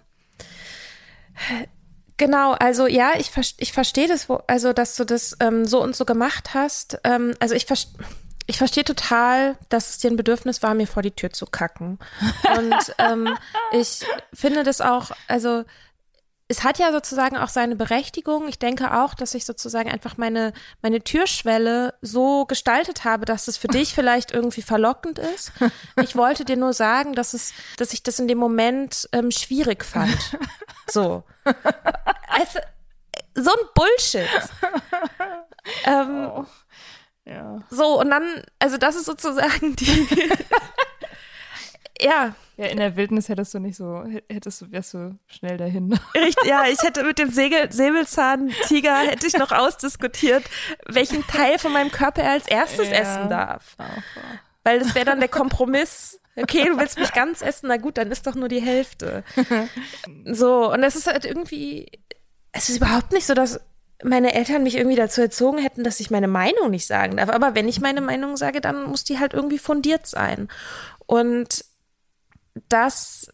[2.16, 6.04] Genau, also ja, ich, ich verstehe das, also dass du das ähm, so und so
[6.04, 7.00] gemacht hast.
[7.02, 8.04] Ähm, also ich verstehe
[8.50, 12.00] ich verstehe total, dass es dir ein Bedürfnis war, mir vor die Tür zu kacken.
[12.56, 13.38] Und ähm,
[13.70, 15.64] ich finde das auch, also
[16.48, 18.48] es hat ja sozusagen auch seine Berechtigung.
[18.48, 23.56] Ich denke auch, dass ich sozusagen einfach meine, meine Türschwelle so gestaltet habe, dass es
[23.56, 25.52] für dich vielleicht irgendwie verlockend ist.
[26.02, 29.84] Ich wollte dir nur sagen, dass es, dass ich das in dem Moment ähm, schwierig
[29.84, 30.18] fand.
[30.92, 31.22] So.
[31.44, 32.58] Also,
[33.36, 34.28] so ein Bullshit.
[35.84, 36.46] Ähm, oh.
[37.24, 37.62] Ja.
[37.70, 40.08] So, und dann, also das ist sozusagen die.
[42.00, 42.34] ja.
[42.56, 45.98] Ja, in der Wildnis hättest du nicht so, hättest du, wärst du schnell dahin.
[46.14, 50.44] Richtig, ja, ich hätte mit dem Segel, Säbelzahntiger hätte ich noch ausdiskutiert,
[50.86, 52.96] welchen Teil von meinem Körper er als erstes ja.
[52.96, 53.76] essen darf.
[54.62, 56.20] Weil das wäre dann der Kompromiss.
[56.36, 59.24] Okay, du willst mich ganz essen, na gut, dann ist doch nur die Hälfte.
[60.24, 61.90] So, und es ist halt irgendwie,
[62.52, 63.60] es ist überhaupt nicht so, dass
[64.02, 67.28] meine Eltern mich irgendwie dazu erzogen hätten, dass ich meine Meinung nicht sagen darf.
[67.28, 70.48] Aber wenn ich meine Meinung sage, dann muss die halt irgendwie fundiert sein.
[71.06, 71.64] Und
[72.68, 73.30] das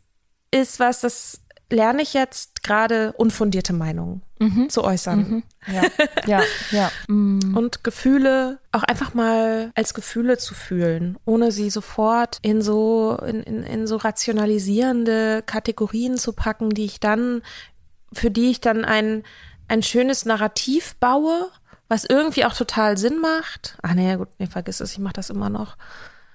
[0.50, 1.40] ist was, das
[1.70, 4.68] lerne ich jetzt gerade unfundierte Meinungen mhm.
[4.70, 5.18] zu äußern.
[5.18, 5.42] Mhm.
[5.66, 5.82] Ja,
[6.26, 6.90] ja, ja.
[7.08, 7.56] Mm.
[7.56, 13.42] Und Gefühle auch einfach mal als Gefühle zu fühlen, ohne sie sofort in so, in,
[13.42, 17.42] in, in so rationalisierende Kategorien zu packen, die ich dann,
[18.12, 19.24] für die ich dann ein,
[19.68, 21.50] ein schönes Narrativ baue,
[21.88, 23.78] was irgendwie auch total Sinn macht.
[23.82, 25.76] Ach nee, gut, nee, vergiss es, ich mache das immer noch.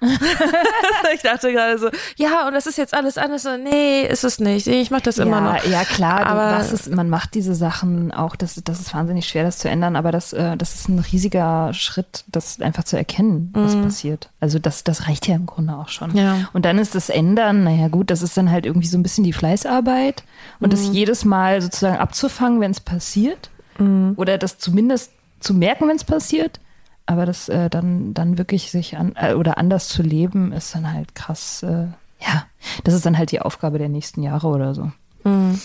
[1.14, 3.48] ich dachte gerade so, ja, und das ist jetzt alles anders.
[3.64, 4.66] Nee, ist es nicht.
[4.66, 5.64] Ich mache das ja, immer noch.
[5.66, 9.60] Ja, klar, aber es, man macht diese Sachen auch, das, das ist wahnsinnig schwer, das
[9.60, 13.76] zu ändern, aber das, äh, das ist ein riesiger Schritt, das einfach zu erkennen, was
[13.76, 13.84] mm.
[13.84, 14.30] passiert.
[14.40, 16.16] Also das, das reicht ja im Grunde auch schon.
[16.16, 16.50] Ja.
[16.54, 19.24] Und dann ist das Ändern, naja gut, das ist dann halt irgendwie so ein bisschen
[19.24, 20.24] die Fleißarbeit
[20.60, 20.72] und mm.
[20.72, 23.52] das jedes Mal sozusagen abzufangen, wenn es passiert.
[23.78, 24.14] Mm.
[24.16, 26.60] Oder das zumindest zu merken, wenn es passiert
[27.06, 30.92] aber das äh, dann, dann wirklich sich an äh, oder anders zu leben, ist dann
[30.92, 31.64] halt krass.
[31.64, 31.88] Äh,
[32.20, 32.46] ja,
[32.84, 34.92] das ist dann halt die Aufgabe der nächsten Jahre oder so.
[35.24, 35.60] Mhm.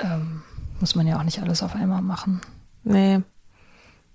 [0.00, 0.42] Ähm,
[0.80, 2.40] muss man ja auch nicht alles auf einmal machen.
[2.82, 3.20] Nee.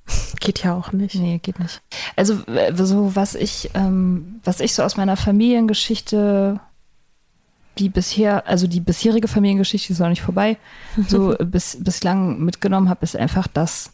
[0.40, 1.16] Geht ja auch nicht.
[1.16, 1.82] Nee, geht nicht.
[2.16, 2.42] Also
[2.74, 6.60] so was ich, ähm, was ich so aus meiner Familiengeschichte,
[7.78, 10.58] die bisher, also die bisherige Familiengeschichte ist noch nicht vorbei,
[11.08, 13.92] so bis, bislang mitgenommen habe, ist einfach, dass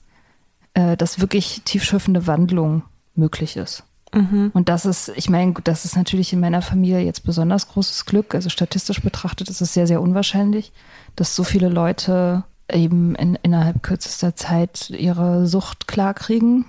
[0.75, 2.83] äh, dass wirklich tiefschürfende Wandlung
[3.15, 3.83] möglich ist.
[4.13, 4.51] Mhm.
[4.53, 8.35] Und das ist, ich meine, das ist natürlich in meiner Familie jetzt besonders großes Glück.
[8.35, 10.71] Also statistisch betrachtet ist es sehr, sehr unwahrscheinlich,
[11.15, 16.65] dass so viele Leute eben in, innerhalb kürzester Zeit ihre Sucht klarkriegen.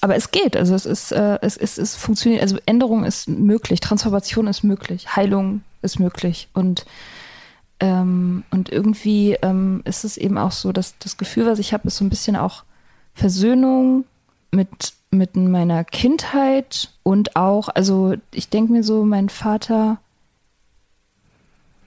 [0.00, 3.80] Aber es geht, also es ist, äh, es ist, es funktioniert, also Änderung ist möglich,
[3.80, 6.84] Transformation ist möglich, Heilung ist möglich und
[7.80, 11.88] ähm, und irgendwie ähm, ist es eben auch so, dass das Gefühl, was ich habe,
[11.88, 12.64] ist so ein bisschen auch
[13.14, 14.04] Versöhnung
[14.50, 19.98] mit, mit meiner Kindheit und auch, also ich denke mir so, mein Vater,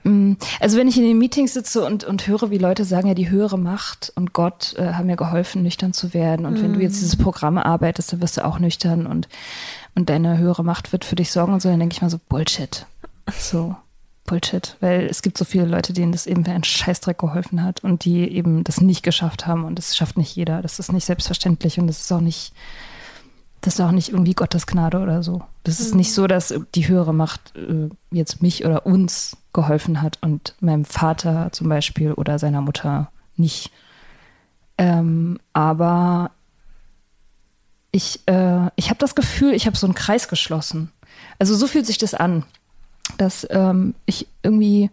[0.03, 3.13] mm, also wenn ich in den Meetings sitze und, und höre, wie Leute sagen, ja,
[3.13, 6.45] die höhere Macht und Gott äh, haben mir geholfen, nüchtern zu werden.
[6.45, 6.63] Und mm.
[6.63, 9.28] wenn du jetzt dieses Programm arbeitest, dann wirst du auch nüchtern und,
[9.95, 12.19] und deine höhere Macht wird für dich sorgen und so, dann denke ich mal so,
[12.30, 12.86] Bullshit.
[13.38, 13.75] So.
[14.28, 17.84] Bullshit, weil es gibt so viele Leute, denen das eben wie ein Scheißdreck geholfen hat
[17.84, 20.61] und die eben das nicht geschafft haben und das schafft nicht jeder.
[20.61, 22.53] Das ist nicht selbstverständlich und das ist auch nicht,
[23.61, 25.41] das ist auch nicht irgendwie Gottes Gnade oder so.
[25.63, 25.97] Das ist mhm.
[25.97, 30.86] nicht so, dass die höhere Macht äh, jetzt mich oder uns geholfen hat und meinem
[30.86, 33.71] Vater zum Beispiel oder seiner Mutter nicht.
[34.78, 36.32] Ähm, aber
[37.91, 40.91] ich, äh, ich habe das Gefühl, ich habe so einen Kreis geschlossen.
[41.39, 42.43] Also so fühlt sich das an
[43.18, 44.89] dass ähm, ich irgendwie,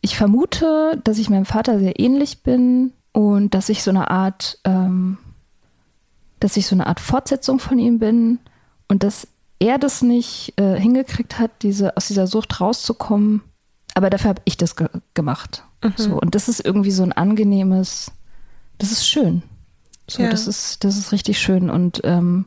[0.00, 4.58] ich vermute, dass ich meinem Vater sehr ähnlich bin und dass ich so eine Art,
[4.64, 5.18] ähm,
[6.40, 8.38] dass ich so eine Art Fortsetzung von ihm bin
[8.88, 13.42] und dass er das nicht äh, hingekriegt hat, diese, aus dieser Sucht rauszukommen.
[13.94, 15.64] Aber dafür habe ich das ge gemacht.
[15.82, 15.92] Mhm.
[15.96, 18.10] So, und das ist irgendwie so ein angenehmes,
[18.78, 19.42] das ist schön.
[20.08, 20.30] So, ja.
[20.30, 21.70] das ist, das ist richtig schön.
[21.70, 22.46] Und, ähm,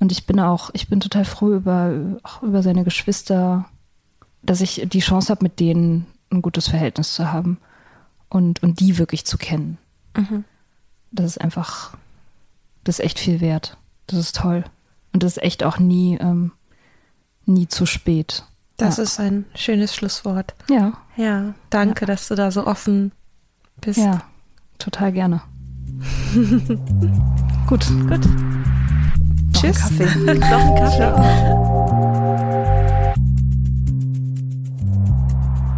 [0.00, 3.66] und ich bin auch, ich bin total froh über, auch über seine Geschwister
[4.44, 7.58] dass ich die Chance habe, mit denen ein gutes Verhältnis zu haben
[8.28, 9.78] und, und die wirklich zu kennen.
[10.16, 10.44] Mhm.
[11.10, 11.96] Das ist einfach,
[12.82, 13.76] das ist echt viel wert.
[14.06, 14.64] Das ist toll.
[15.12, 16.52] Und das ist echt auch nie, ähm,
[17.46, 18.44] nie zu spät.
[18.76, 19.04] Das ja.
[19.04, 20.54] ist ein schönes Schlusswort.
[20.68, 20.94] Ja.
[21.16, 22.06] Ja, danke, ja.
[22.06, 23.12] dass du da so offen
[23.80, 23.98] bist.
[23.98, 24.22] Ja,
[24.78, 25.42] total gerne.
[27.68, 28.26] gut, gut.
[29.54, 29.80] Noch Tschüss.
[29.82, 30.34] Ein Kaffee.
[30.34, 31.73] Noch ein Kaffee.